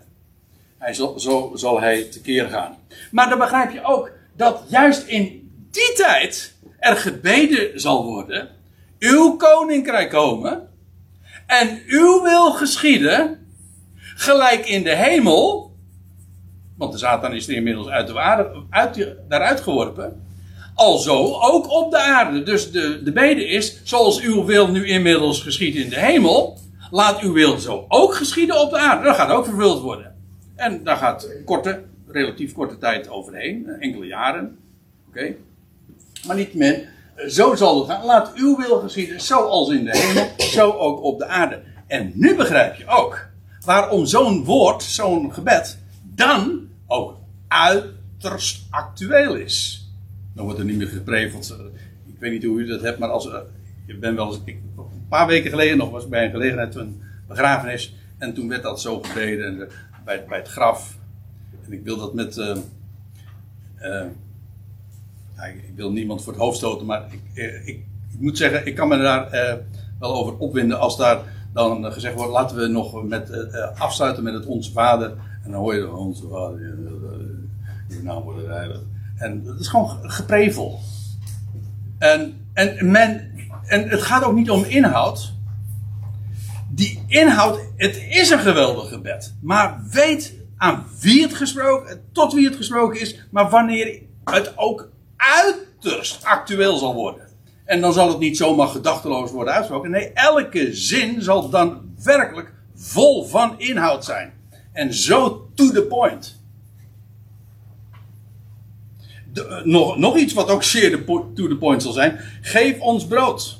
[0.78, 2.76] Hij zal, zo zal hij tekeer gaan.
[3.10, 8.48] Maar dan begrijp je ook dat juist in die tijd er gebeden zal worden.
[8.98, 10.68] Uw koninkrijk komen.
[11.46, 13.43] En uw wil geschieden.
[14.14, 15.72] Gelijk in de hemel.
[16.76, 20.22] Want de Satan is er inmiddels uit de aarde, uit, daaruit geworpen.
[20.74, 22.42] Alzo ook op de aarde.
[22.42, 26.58] Dus de, de bede is, zoals uw wil nu inmiddels geschiet in de hemel,
[26.90, 29.04] laat uw wil zo ook geschieden op de aarde.
[29.04, 30.14] Dat gaat ook vervuld worden.
[30.56, 34.58] En daar gaat korte, relatief korte tijd overheen, enkele jaren.
[35.08, 35.34] Oké.
[36.26, 36.82] Maar niet min,
[37.28, 38.04] zo zal het gaan.
[38.04, 41.62] Laat uw wil geschieden, zoals in de hemel, zo ook op de aarde.
[41.86, 43.32] En nu begrijp je ook
[43.64, 47.16] waarom zo'n woord, zo'n gebed, dan ook
[47.48, 49.88] uiterst actueel is.
[50.34, 51.56] Dan wordt er niet meer gepreveld.
[52.06, 53.38] Ik weet niet hoe u dat hebt, maar als, uh,
[53.86, 57.02] ik ben wel eens, ik, een paar weken geleden nog was bij een gelegenheid een
[57.28, 57.94] begrafenis.
[58.18, 59.68] En toen werd dat zo gebeden en,
[60.04, 60.98] bij, bij het graf.
[61.66, 62.34] En ik wil dat met.
[65.36, 67.20] Ja, ik wil niemand voor het hoofd stoten, maar ik,
[67.64, 69.30] ik, ik moet zeggen, ik kan me daar
[69.98, 71.22] wel over opwinden als daar
[71.54, 73.30] dan gezegd wordt: laten we nog met,
[73.78, 75.10] afsluiten met het Onze Vader.
[75.44, 76.76] En dan hoor je Onze Vader,
[78.02, 78.80] naam wordt heilig.
[79.16, 80.80] En dat is gewoon geprevel.
[81.98, 83.30] En, en, men,
[83.66, 85.32] en het gaat ook niet om inhoud.
[86.70, 89.34] Die inhoud, het is een geweldig gebed.
[89.40, 94.88] Maar weet aan wie het gesproken, tot wie het gesproken is, maar wanneer het ook
[95.16, 97.23] uiterst actueel zal worden.
[97.64, 99.90] En dan zal het niet zomaar gedachteloos worden uitgesproken.
[99.90, 104.32] Nee, elke zin zal dan werkelijk vol van inhoud zijn.
[104.72, 106.42] En zo to the point
[109.34, 112.18] de, nog, nog iets wat ook zeer to the point zal zijn.
[112.40, 113.58] Geef ons brood.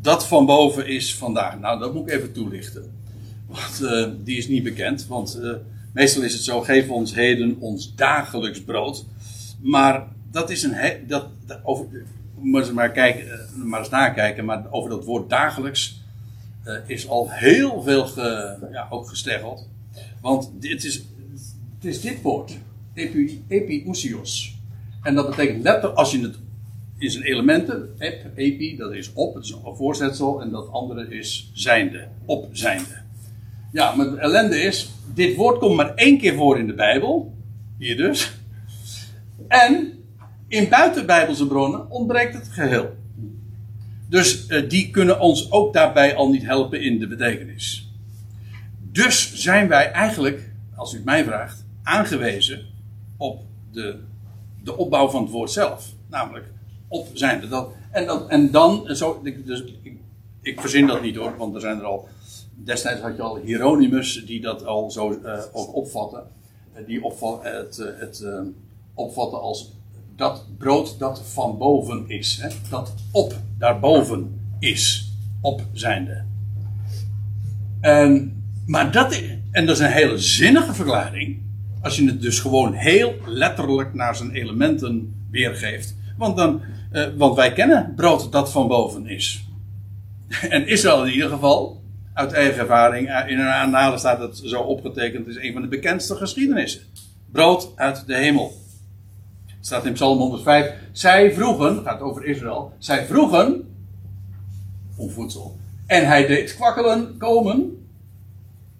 [0.00, 1.58] Dat van boven is vandaag.
[1.58, 2.92] Nou, dat moet ik even toelichten.
[3.46, 5.06] Want eh, die is niet bekend.
[5.06, 5.50] Want eh,
[5.92, 9.04] meestal is het zo: geef ons heden ons dagelijks brood.
[9.60, 10.76] Maar dat is een.
[11.06, 11.26] dat,
[11.62, 11.86] over,
[12.42, 14.44] moet maar, kijken, eh, maar eens nakijken.
[14.44, 16.02] Maar over dat woord dagelijks
[16.62, 19.68] eh, is al heel veel ge, ja, ook gesteggeld.
[20.20, 20.94] Want dit is,
[21.74, 22.58] het is dit woord:
[22.94, 24.58] epi, epiousios.
[25.02, 26.38] En dat betekent letterlijk, als je het
[26.98, 30.42] in zijn elementen, ep, epi, dat is op, het is een voorzetsel.
[30.42, 32.98] En dat andere is zijnde, op zijnde.
[33.72, 37.34] Ja, maar het ellende is, dit woord komt maar één keer voor in de Bijbel.
[37.78, 38.32] Hier dus.
[39.48, 39.99] En
[40.50, 42.94] in buitenbijbelse bronnen ontbreekt het geheel.
[44.08, 47.90] Dus eh, die kunnen ons ook daarbij al niet helpen in de betekenis.
[48.78, 52.66] Dus zijn wij eigenlijk, als u het mij vraagt, aangewezen
[53.16, 53.40] op
[53.72, 53.98] de,
[54.62, 55.92] de opbouw van het woord zelf.
[56.06, 56.46] Namelijk
[56.88, 57.48] op zijn.
[57.48, 59.92] Dat, en, dat, en dan, en zo, dus, ik,
[60.42, 62.08] ik verzin dat niet hoor, want er zijn er al.
[62.54, 66.26] Destijds had je al Hieronymus die dat al zo eh, ook opvatten.
[66.72, 68.40] Eh, die opvat, het, eh, het eh,
[68.94, 69.72] opvatten als
[70.20, 72.38] dat brood dat van boven is.
[72.42, 72.48] Hè?
[72.68, 75.12] Dat op daarboven is.
[75.40, 76.24] Op zijnde.
[77.80, 81.40] En, maar dat is, en dat is een hele zinnige verklaring.
[81.82, 85.94] Als je het dus gewoon heel letterlijk naar zijn elementen weergeeft.
[86.16, 86.60] Want, dan,
[86.90, 89.44] eh, want wij kennen brood dat van boven is.
[90.48, 91.82] En Israël in ieder geval,
[92.14, 95.68] uit eigen ervaring, eh, in een aanhalen staat het zo opgetekend, is een van de
[95.68, 96.80] bekendste geschiedenissen.
[97.32, 98.60] Brood uit de hemel.
[99.60, 100.74] Staat in Psalm 105.
[100.92, 103.74] Zij vroegen, gaat over Israël, zij vroegen
[104.96, 105.58] om voedsel.
[105.86, 107.86] En hij deed kwakkelen komen.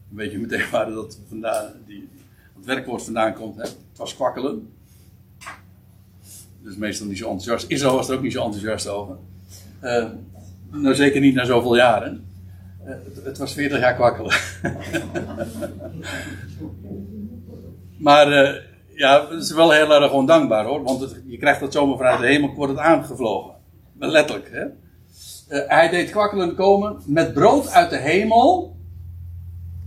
[0.08, 2.08] Weet je meteen waar dat vandaan, die,
[2.56, 3.56] het werkwoord vandaan komt.
[3.56, 3.62] Hè?
[3.62, 4.72] Het was kwakkelen.
[6.62, 7.70] Dus meestal niet zo enthousiast.
[7.70, 9.16] Israël was er ook niet zo enthousiast over.
[9.80, 10.06] Eh,
[10.70, 12.24] nou, zeker niet na zoveel jaren.
[12.84, 14.36] Eh, het, het was 40 jaar kwakkelen.
[18.08, 18.69] maar eh,
[19.00, 20.82] ja, het is wel heel erg ondankbaar hoor.
[20.82, 23.54] Want het- je krijgt dat zomaar vanuit de hemel, wordt het aangevlogen.
[23.98, 24.64] Letterlijk, hè.
[25.58, 28.76] Eh, hij deed kwakkelen komen met brood uit de hemel.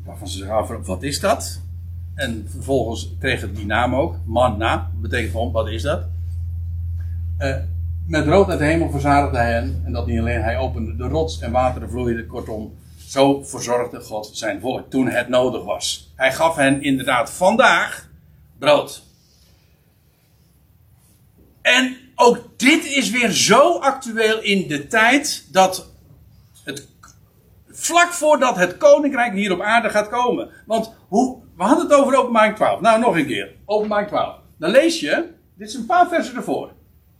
[0.05, 1.61] Waarvan ze zich afvragen, wat is dat?
[2.15, 4.15] En vervolgens kreeg het die naam ook.
[4.25, 6.01] Manna, betekent gewoon, wat is dat?
[7.37, 7.55] Eh,
[8.07, 9.81] met brood uit de hemel verzadigde hij hen.
[9.85, 12.27] En dat niet alleen, hij opende de rots en wateren vloeiden.
[12.27, 16.11] Kortom, zo verzorgde God zijn volk toen het nodig was.
[16.15, 18.11] Hij gaf hen inderdaad vandaag
[18.59, 19.03] brood.
[21.61, 25.91] En ook dit is weer zo actueel in de tijd dat
[26.63, 26.87] het
[27.67, 30.49] vlak voordat het koninkrijk hier op aarde gaat komen.
[30.65, 32.81] Want hoe, we hadden het over openbaring 12.
[32.81, 33.55] Nou, nog een keer.
[33.65, 34.35] Openbaring 12.
[34.57, 36.71] Dan lees je, dit is een paar versen ervoor.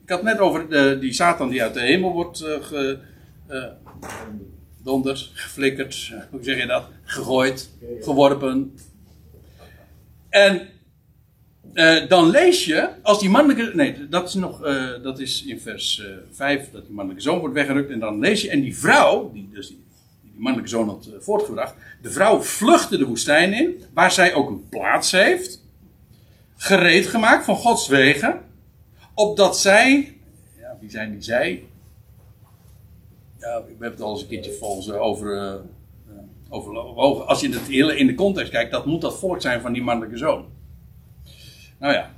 [0.04, 3.00] Ik had net over de, die Satan die uit de hemel wordt eh ge,
[3.48, 6.84] eh, geflikkerd, eh, hoe zeg je dat?
[7.04, 7.70] Gegooid,
[8.02, 8.78] geworpen.
[10.30, 10.70] En
[11.74, 13.72] eh, dan lees je, als die mannelijke.
[13.76, 14.64] Nee, dat is nog.
[14.64, 17.92] eh, dat is in vers eh 5, dat die mannelijke zoon wordt weggerukt.
[17.92, 19.84] En dan lees je, en die vrouw, die dus die,
[20.22, 21.76] die mannelijke zoon had eh, voortgebracht.
[22.02, 25.62] De vrouw vluchtte de woestijn in, waar zij ook een plaats heeft.
[26.56, 28.42] Gereed gemaakt van Gods wegen.
[29.14, 30.18] Opdat zij.
[30.60, 31.64] Ja, wie zijn die zij?
[33.40, 35.38] Ja, we hebben het al eens een keertje volgens eh, over.
[35.38, 35.60] eh, eh,
[36.50, 37.28] overwogen.
[37.28, 39.82] Als je het hele in de context kijkt, dat moet dat volk zijn van die
[39.84, 40.46] mannelijke zoon.
[41.84, 42.10] Nou ja,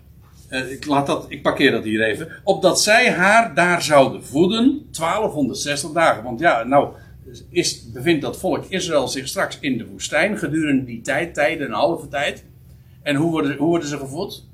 [0.50, 2.32] eh, ik, laat dat, ik parkeer dat hier even.
[2.44, 6.24] Opdat zij haar daar zouden voeden 1260 dagen.
[6.24, 6.94] Want ja, nou
[7.50, 11.74] is, bevindt dat volk Israël zich straks in de woestijn gedurende die tijd, tijden, een
[11.74, 12.46] halve tijd.
[13.02, 14.46] En hoe worden, hoe worden ze gevoed?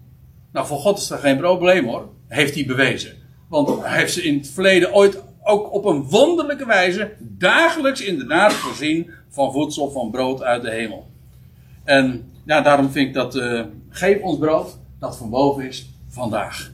[0.51, 2.09] Nou, voor God is dat geen probleem hoor.
[2.27, 3.11] Heeft hij bewezen.
[3.49, 8.53] Want hij heeft ze in het verleden ooit ook op een wonderlijke wijze dagelijks inderdaad
[8.53, 11.09] voorzien van voedsel, van brood uit de hemel.
[11.83, 16.71] En ja, daarom vind ik dat, eh, geef ons brood dat van boven is vandaag.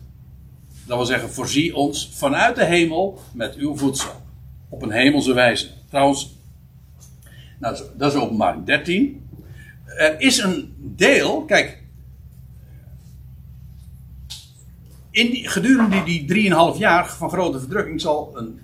[0.86, 4.12] Dat wil zeggen, voorzie ons vanuit de hemel met uw voedsel.
[4.70, 5.70] Op een hemelse wijze.
[5.90, 6.36] Trouwens,
[7.60, 9.28] nou, dat is- openbaring 13.
[9.86, 11.84] Er is een deel, kijk.
[15.12, 18.60] In die, gedurende die drieënhalf jaar van grote verdrukking zal, een,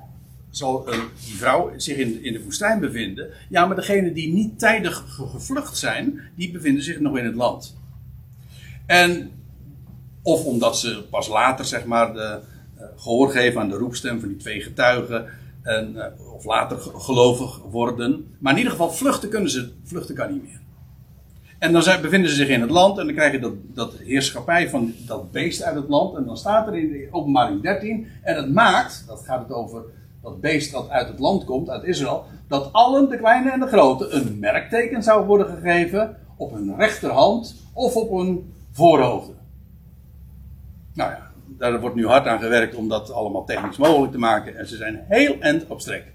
[0.49, 3.30] zal een, die vrouw zich in, in de woestijn bevinden.
[3.49, 7.36] Ja, maar degenen die niet tijdig ge- gevlucht zijn, die bevinden zich nog in het
[7.36, 7.78] land.
[8.86, 9.32] En
[10.24, 12.39] of omdat ze pas later, zeg maar, de,
[12.78, 15.26] eh, gehoor geven aan de roepstem van die twee getuigen.
[15.61, 18.36] En, eh, of later ge- gelovig worden.
[18.39, 20.61] Maar in ieder geval, vluchten kunnen ze, vluchten kan niet meer.
[21.59, 23.93] En dan zijn, bevinden ze zich in het land en dan krijg je dat, dat
[23.97, 26.15] heerschappij van dat beest uit het land.
[26.17, 28.07] En dan staat er in de openbaring 13.
[28.21, 29.84] En het maakt, dat gaat het over
[30.21, 33.67] dat beest dat uit het land komt, uit Israël, dat allen, de kleine en de
[33.67, 39.36] grote, een merkteken zou worden gegeven op hun rechterhand of op hun voorhoofden.
[40.93, 44.57] Nou ja, daar wordt nu hard aan gewerkt om dat allemaal technisch mogelijk te maken.
[44.57, 46.05] En ze zijn heel end op strek.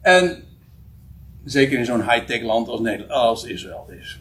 [0.00, 0.42] En
[1.44, 4.20] zeker in zo'n high-tech land als, Nederland, als Israël is.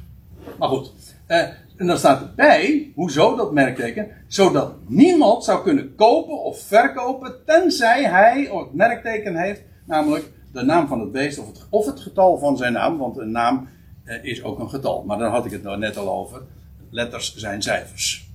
[0.59, 0.91] Maar goed,
[1.25, 1.47] eh,
[1.77, 4.07] en dan staat erbij, hoezo dat merkteken?
[4.27, 10.87] Zodat niemand zou kunnen kopen of verkopen, tenzij hij het merkteken heeft, namelijk de naam
[10.87, 13.67] van het beest of het, of het getal van zijn naam, want een naam
[14.03, 15.03] eh, is ook een getal.
[15.03, 16.41] Maar daar had ik het nou net al over.
[16.89, 18.30] Letters zijn cijfers.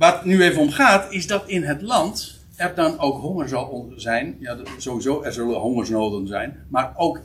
[0.00, 3.92] Het nu even om gaat, is dat in het land er dan ook honger zal
[3.96, 4.36] zijn.
[4.38, 6.66] Ja, sowieso, er zullen hongersnoden zijn.
[6.68, 7.20] Maar ook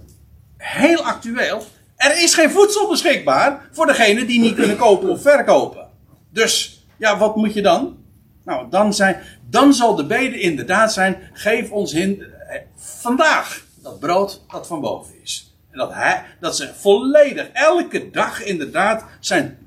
[0.57, 1.63] heel actueel,
[1.95, 5.88] er is geen voedsel beschikbaar voor degenen die niet kunnen kopen of verkopen.
[6.30, 7.97] Dus, ja, wat moet je dan?
[8.45, 13.99] Nou, dan, zijn, dan zal de bede inderdaad zijn: geef ons hin, eh, vandaag dat
[13.99, 15.55] brood dat van boven is.
[15.71, 19.57] En dat, hij, dat ze volledig, elke dag inderdaad, zijn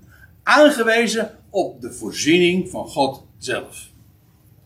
[0.42, 3.88] aangewezen op de voorziening van God zelf.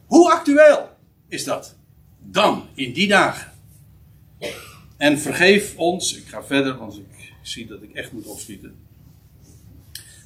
[0.07, 0.88] Hoe actueel
[1.28, 1.76] is dat?
[2.18, 3.53] Dan, in die dagen.
[4.97, 8.74] En vergeef ons, ik ga verder, want ik zie dat ik echt moet opschieten.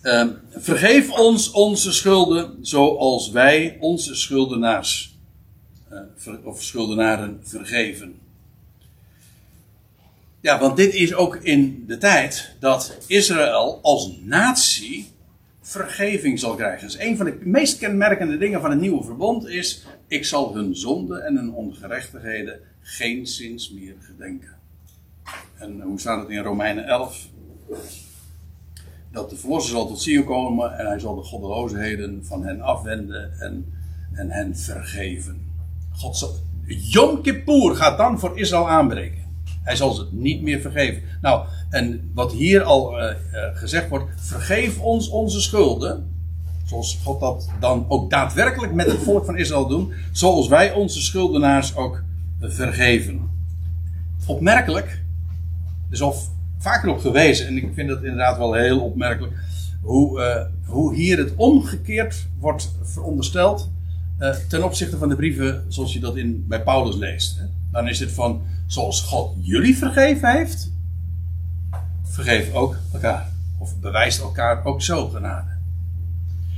[0.03, 5.15] Uh, vergeef ons onze schulden, zoals wij onze schuldenaars
[5.93, 8.19] uh, of schuldenaren vergeven.
[10.41, 15.15] Ja, want dit is ook in de tijd dat Israël als natie
[15.67, 16.87] vergeving zal krijgen.
[16.87, 20.77] Dus een van de meest kenmerkende dingen van het nieuwe verbond is: ik zal hun
[20.77, 24.55] zonde en hun ongerechtigheden geen zins meer gedenken.
[25.55, 27.29] En hoe staat het in Romeinen 11?
[29.13, 33.41] Dat de verlosser zal tot Sion komen en hij zal de goddeloosheden van hen afwenden
[33.41, 33.73] en,
[34.13, 35.53] en hen vergeven.
[35.93, 36.35] God zal,
[36.67, 39.26] Yom Kippur gaat dan voor Israël aanbreken.
[39.67, 41.03] Hij zal ze niet meer vergeven.
[41.21, 43.11] Nou, en wat hier al uh,
[43.55, 46.11] gezegd wordt, vergeef ons onze schulden.
[46.65, 49.95] Zoals God dat dan ook daadwerkelijk met het volk van Israël doet.
[50.13, 52.03] Zoals wij onze schuldenaars ook
[52.41, 53.31] vergeven.
[54.27, 56.17] Opmerkelijk, er is al
[56.59, 59.33] vaker op gewezen, en ik vind dat inderdaad wel heel opmerkelijk,
[59.83, 63.71] hoe, uh, hoe hier het omgekeerd wordt verondersteld
[64.49, 67.39] ten opzichte van de brieven zoals je dat in, bij Paulus leest.
[67.39, 67.45] Hè.
[67.77, 70.73] Dan is het van, zoals God jullie vergeven heeft,
[72.03, 73.33] vergeef ook elkaar.
[73.59, 75.51] Of bewijst elkaar ook zo genade.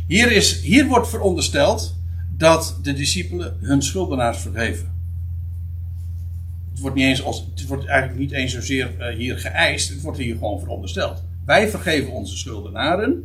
[0.07, 1.97] Hier, is, hier wordt verondersteld
[2.37, 4.95] dat de discipelen hun schuldenaars vergeven.
[6.71, 10.01] Het wordt, niet eens als, het wordt eigenlijk niet eens zozeer uh, hier geëist, het
[10.01, 11.23] wordt hier gewoon verondersteld.
[11.45, 13.25] Wij vergeven onze schuldenaren.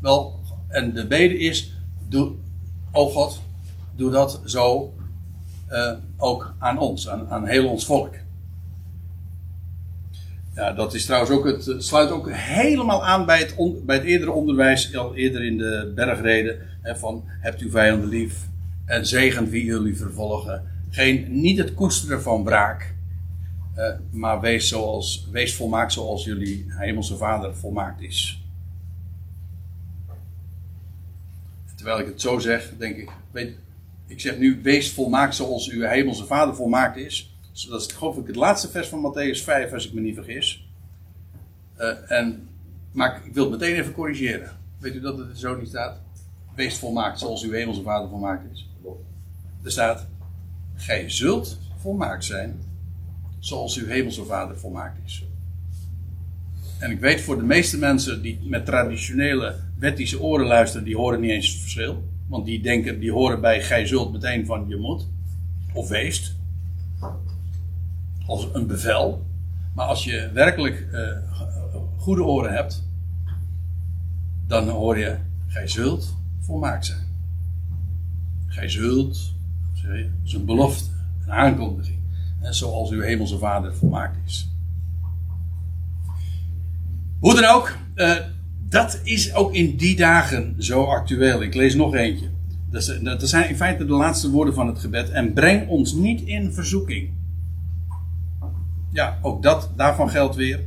[0.00, 1.72] Wel, en de bede is,
[2.08, 2.32] doe,
[2.90, 3.42] oh God,
[3.96, 4.92] doe dat zo
[5.72, 8.14] uh, ook aan ons, aan, aan heel ons volk.
[10.54, 14.30] Ja, dat is trouwens ook het, sluit ook helemaal aan bij het, bij het eerdere
[14.30, 18.48] onderwijs, al eerder in de bergreden, hè, van hebt u vijanden lief
[18.84, 20.62] en zegent wie jullie vervolgen.
[20.90, 22.94] Geen, niet het koesteren van braak,
[23.76, 28.44] uh, maar wees, zoals, wees volmaakt zoals jullie hemelse vader volmaakt is.
[31.74, 33.56] Terwijl ik het zo zeg, denk ik, weet,
[34.12, 37.36] ik zeg nu, wees volmaakt zoals uw hemelse vader volmaakt is.
[37.68, 40.68] Dat is geloof ik het laatste vers van Matthäus 5, als ik me niet vergis.
[41.78, 42.48] Uh, en,
[42.92, 44.50] maar ik wil het meteen even corrigeren.
[44.78, 46.00] Weet u dat het er zo niet staat?
[46.54, 48.68] Wees volmaakt zoals uw hemelse vader volmaakt is.
[49.64, 50.06] Er staat,
[50.74, 52.60] gij zult volmaakt zijn
[53.38, 55.24] zoals uw hemelse vader volmaakt is.
[56.78, 61.20] En ik weet voor de meeste mensen die met traditionele wettische oren luisteren, die horen
[61.20, 62.02] niet eens het verschil.
[62.32, 65.08] Want die denken, die horen bij gij zult meteen van je moet.
[65.72, 66.36] Of weest
[68.26, 69.26] als een bevel.
[69.74, 71.08] Maar als je werkelijk uh,
[71.96, 72.84] goede oren hebt,
[74.46, 75.16] dan hoor je,
[75.46, 77.06] gij zult volmaakt zijn.
[78.46, 79.34] Gij zult,
[79.82, 80.90] dat is een belofte,
[81.24, 81.98] een aankondiging.
[82.40, 84.48] En zoals uw hemelse vader volmaakt is.
[87.18, 88.16] Hoe dan ook, uh,
[88.72, 91.42] dat is ook in die dagen zo actueel.
[91.42, 92.26] Ik lees nog eentje.
[92.70, 95.10] Dat, zijn in feite de laatste woorden van het gebed.
[95.10, 97.10] En breng ons niet in verzoeking.
[98.90, 100.60] Ja, ook dat, daarvan geldt weer.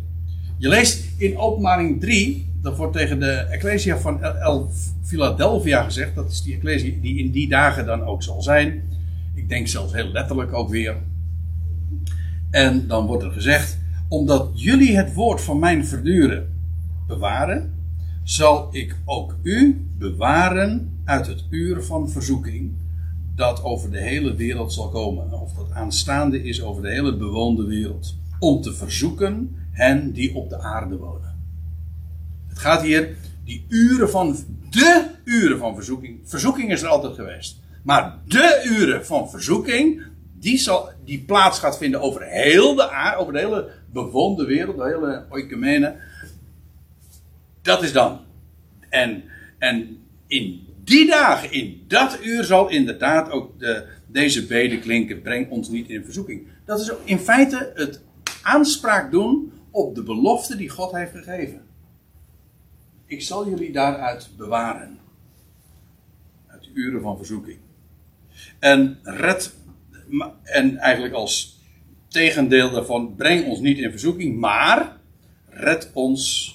[0.58, 4.70] Je leest in openbaring 3, dat wordt tegen de Ecclesia van El
[5.03, 6.16] Philadelphia gezegd.
[6.16, 8.84] Dat is die Ecclesia die in die dagen dan ook zal zijn.
[9.34, 10.95] Ik denk zelfs heel letterlijk ook weer.
[12.49, 13.80] En dan wordt er gezegd,
[14.10, 16.53] omdat jullie het woord van mijn verduren
[17.08, 17.75] bewaren,
[18.26, 22.74] zal ik ook u bewaren uit het uur van verzoeking,
[23.36, 25.32] dat over de hele wereld zal komen.
[25.32, 28.16] Of dat aanstaande is over de hele bewoonde wereld.
[28.40, 31.36] Om te verzoeken hen die op de aarde wonen.
[32.48, 34.36] Het gaat hier, die uren van,
[34.70, 36.20] de uren van verzoeking.
[36.24, 37.60] Verzoeking is er altijd geweest.
[37.84, 40.02] Maar de uren van verzoeking,
[40.40, 44.78] die, zal, die plaats gaat vinden over heel de aarde, over de hele bewoonde wereld,
[44.78, 45.96] de hele oikumene.
[47.66, 48.20] Dat is dan.
[48.89, 49.24] En,
[49.57, 49.97] en
[50.28, 55.22] in die dagen, in dat uur zal inderdaad ook de, deze bede klinken.
[55.22, 56.47] Breng ons niet in verzoeking.
[56.66, 58.01] Dat is in feite het
[58.41, 61.61] aanspraak doen op de belofte die God heeft gegeven.
[63.05, 64.99] Ik zal jullie daaruit bewaren.
[66.47, 67.57] Uit de uren van verzoeking.
[68.59, 69.55] En red,
[70.43, 71.59] en eigenlijk als
[72.07, 74.97] tegendeel daarvan, breng ons niet in verzoeking, maar
[75.49, 76.55] red ons,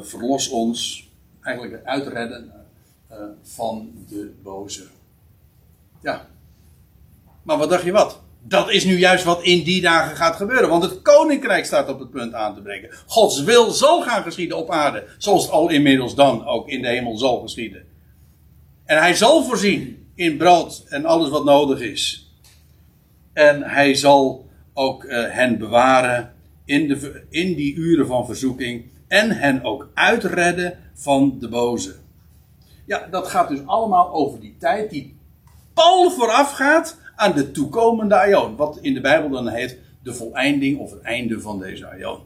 [0.00, 1.08] verlos ons,
[1.40, 2.52] eigenlijk uitredden
[3.10, 4.86] uh, van de boze.
[6.02, 6.28] Ja.
[7.42, 8.20] Maar wat dacht je wat?
[8.44, 10.68] Dat is nu juist wat in die dagen gaat gebeuren.
[10.68, 12.90] Want het koninkrijk staat op het punt aan te breken.
[13.06, 15.04] Gods wil zal gaan geschieden op aarde.
[15.18, 17.84] Zoals het al inmiddels dan ook in de hemel zal geschieden.
[18.84, 22.30] En hij zal voorzien in brood en alles wat nodig is.
[23.32, 26.34] En hij zal ook uh, hen bewaren
[26.64, 28.90] in, de, in die uren van verzoeking.
[29.12, 31.94] En hen ook uitredden van de boze.
[32.84, 35.16] Ja, dat gaat dus allemaal over die tijd die
[35.74, 38.56] pal voorafgaat aan de toekomende aion.
[38.56, 42.20] Wat in de Bijbel dan heet de voleinding of het einde van deze aion.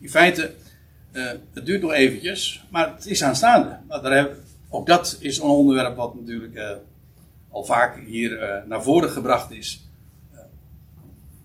[0.00, 0.54] In feite,
[1.12, 3.78] uh, het duurt nog eventjes, maar het is aanstaande.
[3.88, 4.36] Hebben,
[4.68, 6.70] ook dat is een onderwerp wat natuurlijk uh,
[7.50, 9.88] al vaak hier uh, naar voren gebracht is.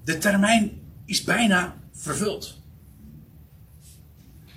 [0.04, 2.61] de termijn is bijna vervuld.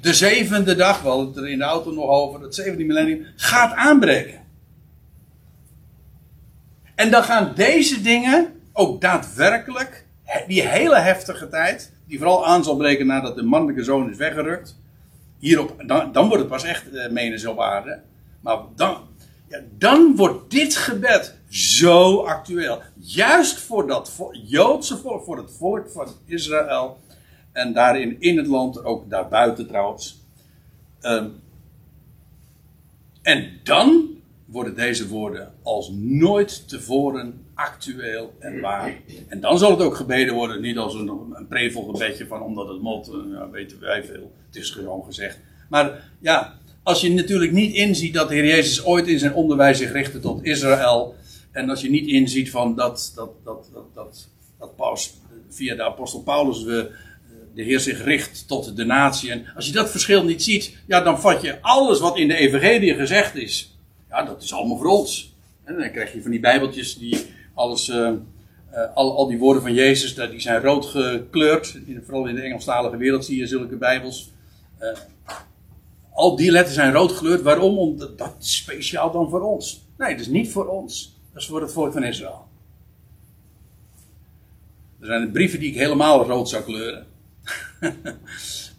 [0.05, 3.75] De zevende dag, we het er in de auto nog over, het zevende millennium, gaat
[3.75, 4.41] aanbreken.
[6.95, 10.07] En dan gaan deze dingen ook daadwerkelijk,
[10.47, 14.81] die hele heftige tijd, die vooral aan zal breken nadat de mannelijke zoon is weggerukt.
[15.39, 18.01] Hierop, dan, dan wordt het pas echt uh, menens op aarde.
[18.41, 18.97] Maar dan,
[19.49, 22.83] ja, dan wordt dit gebed zo actueel.
[22.95, 26.99] Juist voor dat Joodse volk, voor het volk van Israël.
[27.55, 30.23] En daarin in het land, ook daarbuiten trouwens.
[31.03, 31.43] Um,
[33.23, 34.09] en dan
[34.45, 38.95] worden deze woorden als nooit tevoren actueel en waar.
[39.29, 42.83] En dan zal het ook gebeden worden, niet als een, een prevelgebedje van omdat het
[42.83, 44.33] mot, eh, weten wij veel.
[44.47, 45.39] Het is gewoon gezegd.
[45.69, 49.79] Maar ja, als je natuurlijk niet inziet dat de Heer Jezus ooit in zijn onderwijs
[49.79, 51.15] zich richtte tot Israël.
[51.51, 54.29] En als je niet inziet van dat, dat, dat, dat, dat,
[54.59, 55.15] dat Paus,
[55.49, 56.91] via de apostel Paulus we,
[57.55, 59.31] de Heer zich richt tot de natie.
[59.31, 62.37] En als je dat verschil niet ziet, ja, dan vat je alles wat in de
[62.37, 63.75] evangelie gezegd is
[64.15, 65.35] ja, dat is allemaal voor ons.
[65.65, 69.63] En dan krijg je van die bijbeltjes die alles, uh, uh, al, al die woorden
[69.63, 71.79] van Jezus, die zijn rood gekleurd.
[72.03, 74.31] Vooral in de Engelstalige wereld zie je zulke bijbels.
[74.81, 74.89] Uh,
[76.13, 77.43] al die letters zijn rood gekleurd.
[77.43, 77.79] Waarom?
[77.79, 79.87] Omdat dat is speciaal dan voor ons.
[79.99, 81.19] Nee, dat is niet voor ons.
[81.33, 82.47] Dat is voor het volk van Israël.
[85.01, 87.07] Er zijn brieven die ik helemaal rood zou kleuren.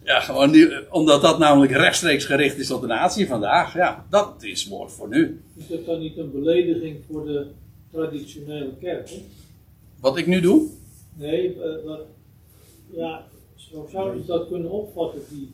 [0.06, 3.74] Ja, gewoon nu, omdat dat namelijk rechtstreeks gericht is tot de natie vandaag.
[3.74, 5.40] Ja, dat is woord voor nu.
[5.56, 7.46] Is dat dan niet een belediging voor de
[7.92, 9.10] traditionele kerk?
[9.10, 9.24] Hè?
[10.00, 10.68] Wat ik nu doe?
[11.14, 11.94] Nee, uh,
[12.90, 15.20] ja, zo zou je dat kunnen opvatten.
[15.28, 15.50] Die,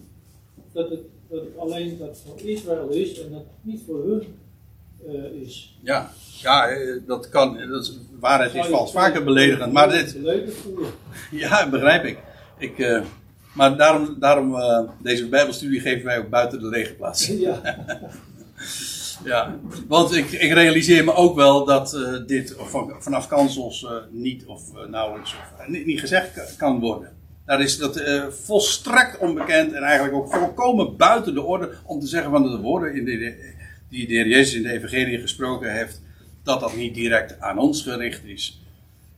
[0.73, 4.23] dat, het, dat het alleen dat voor Israël is en dat het niet voor hun
[5.09, 5.79] uh, is.
[5.83, 6.11] Ja,
[6.43, 7.69] ja eh, dat kan.
[7.69, 9.73] Dat is, waarheid is vals vaker beledigend.
[9.73, 10.17] Maar dit.
[11.31, 12.19] Ja, begrijp ik.
[12.59, 12.79] Ik.
[12.79, 13.03] Uh,
[13.53, 17.27] maar daarom, daarom uh, deze Bijbelstudie geven wij ook buiten de lege plaats.
[17.27, 17.61] Ja.
[19.25, 23.91] ja, want ik, ik, realiseer me ook wel dat uh, dit van, vanaf kansels uh,
[24.11, 27.21] niet of nauwelijks of, niet, niet, gezegd kan worden.
[27.47, 28.03] Daar is dat
[28.45, 32.95] volstrekt onbekend en eigenlijk ook volkomen buiten de orde om te zeggen van de woorden
[32.95, 33.55] in de,
[33.89, 36.03] die de Heer Jezus in de Evangelie gesproken heeft,
[36.43, 38.63] dat dat niet direct aan ons gericht is.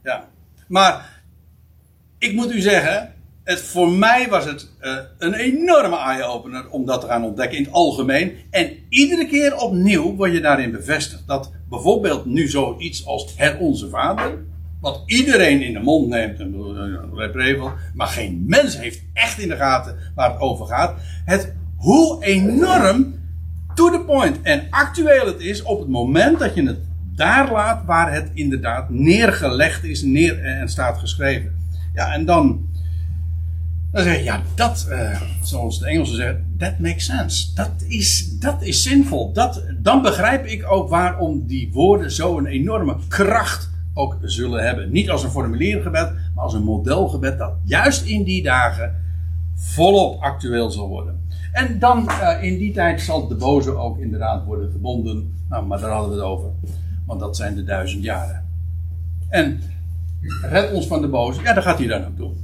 [0.03, 0.28] Ja,
[0.68, 1.22] maar
[2.18, 3.14] ik moet u zeggen,
[3.45, 7.64] het, voor mij was het uh, een enorme eye-opener om dat te gaan ontdekken in
[7.64, 8.32] het algemeen.
[8.51, 11.26] En iedere keer opnieuw word je daarin bevestigd.
[11.26, 14.45] Dat bijvoorbeeld nu zoiets als het Onze Vader,
[14.80, 19.57] wat iedereen in de mond neemt, een reprevel, maar geen mens heeft echt in de
[19.57, 20.95] gaten waar het over gaat.
[21.24, 23.22] Het, hoe enorm
[23.74, 26.78] to the point en actueel het is op het moment dat je het
[27.16, 31.62] daar laat waar het inderdaad neergelegd is neer, en staat geschreven.
[31.95, 32.68] Ja, en dan
[33.95, 37.55] Dan zeg je, ja, dat, uh, zoals de Engelsen zeggen, that makes sense.
[37.55, 39.32] Dat is, dat is zinvol.
[39.32, 44.92] Dat, dan begrijp ik ook waarom die woorden zo een enorme kracht ook zullen hebben.
[44.92, 48.95] Niet als een formuliergebed, maar als een modelgebed dat juist in die dagen
[49.55, 51.20] volop actueel zal worden.
[51.53, 55.34] En dan uh, in die tijd zal de boze ook inderdaad worden gebonden.
[55.49, 56.51] Nou, maar daar hadden we het over.
[57.07, 58.45] Want dat zijn de duizend jaren.
[59.28, 59.61] En
[60.42, 62.36] red ons van de boze, ja, dat gaat hij dan ook doen.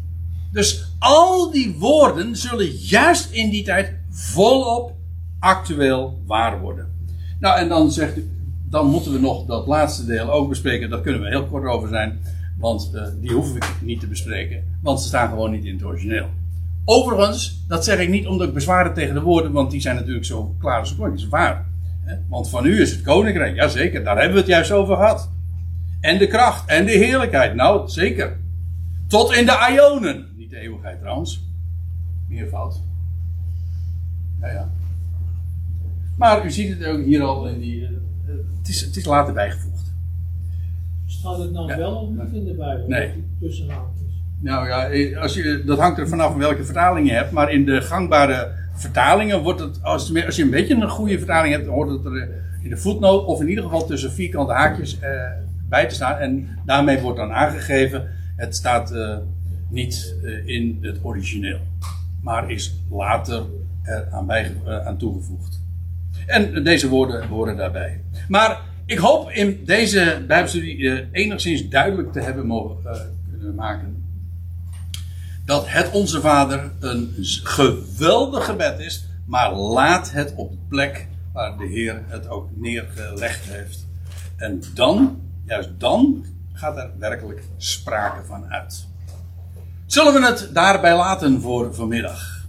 [0.52, 4.92] Dus al die woorden zullen juist in die tijd volop
[5.38, 6.88] actueel waar worden.
[7.38, 8.18] Nou, en dan zegt
[8.70, 10.90] dan moeten we nog dat laatste deel ook bespreken.
[10.90, 12.20] Daar kunnen we heel kort over zijn,
[12.58, 15.84] want uh, die hoeven we niet te bespreken, want ze staan gewoon niet in het
[15.84, 16.28] origineel.
[16.84, 20.24] Overigens, dat zeg ik niet omdat ik bezwaren tegen de woorden, want die zijn natuurlijk
[20.24, 21.68] zo klaar als is waar.
[22.28, 25.30] Want van u is het koninkrijk, jazeker, daar hebben we het juist over gehad.
[26.00, 28.36] En de kracht en de heerlijkheid, nou zeker.
[29.08, 31.48] Tot in de Ionen de eeuwigheid trouwens.
[32.28, 32.80] Meervoud.
[34.40, 34.70] Ja, ja.
[36.16, 37.80] Maar u ziet het ook hier al in die.
[37.80, 37.88] Uh,
[38.58, 39.92] het, is, het is later bijgevoegd.
[41.06, 42.88] Staat het nou wel of niet in de Bijbel?
[42.88, 43.24] Nee.
[44.38, 47.30] Nou ja, eh, als je, dat hangt er vanaf welke vertaling je hebt.
[47.30, 49.82] Maar in de gangbare vertalingen wordt het.
[49.82, 52.28] Als, als je een beetje een goede vertaling hebt, dan hoort het er
[52.62, 53.24] in de voetnoot.
[53.24, 55.10] Of in ieder geval tussen vierkante haakjes eh,
[55.68, 56.18] bij te staan.
[56.18, 58.08] En daarmee wordt dan aangegeven.
[58.36, 58.92] Het staat.
[59.70, 61.60] Niet uh, in het origineel,
[62.22, 63.44] maar is later
[63.82, 65.60] er aan, bij, uh, aan toegevoegd.
[66.26, 68.00] En deze woorden horen daarbij.
[68.28, 72.76] Maar ik hoop in deze Bijbelstudie uh, enigszins duidelijk te hebben mogen
[73.30, 74.00] kunnen maken
[75.50, 81.58] dat het Onze Vader een geweldig gebed is, maar laat het op de plek waar
[81.58, 83.86] de Heer het ook neergelegd heeft.
[84.36, 88.86] En dan, juist dan, gaat er werkelijk sprake van uit.
[89.90, 92.39] Zullen we het daarbij laten voor vanmiddag?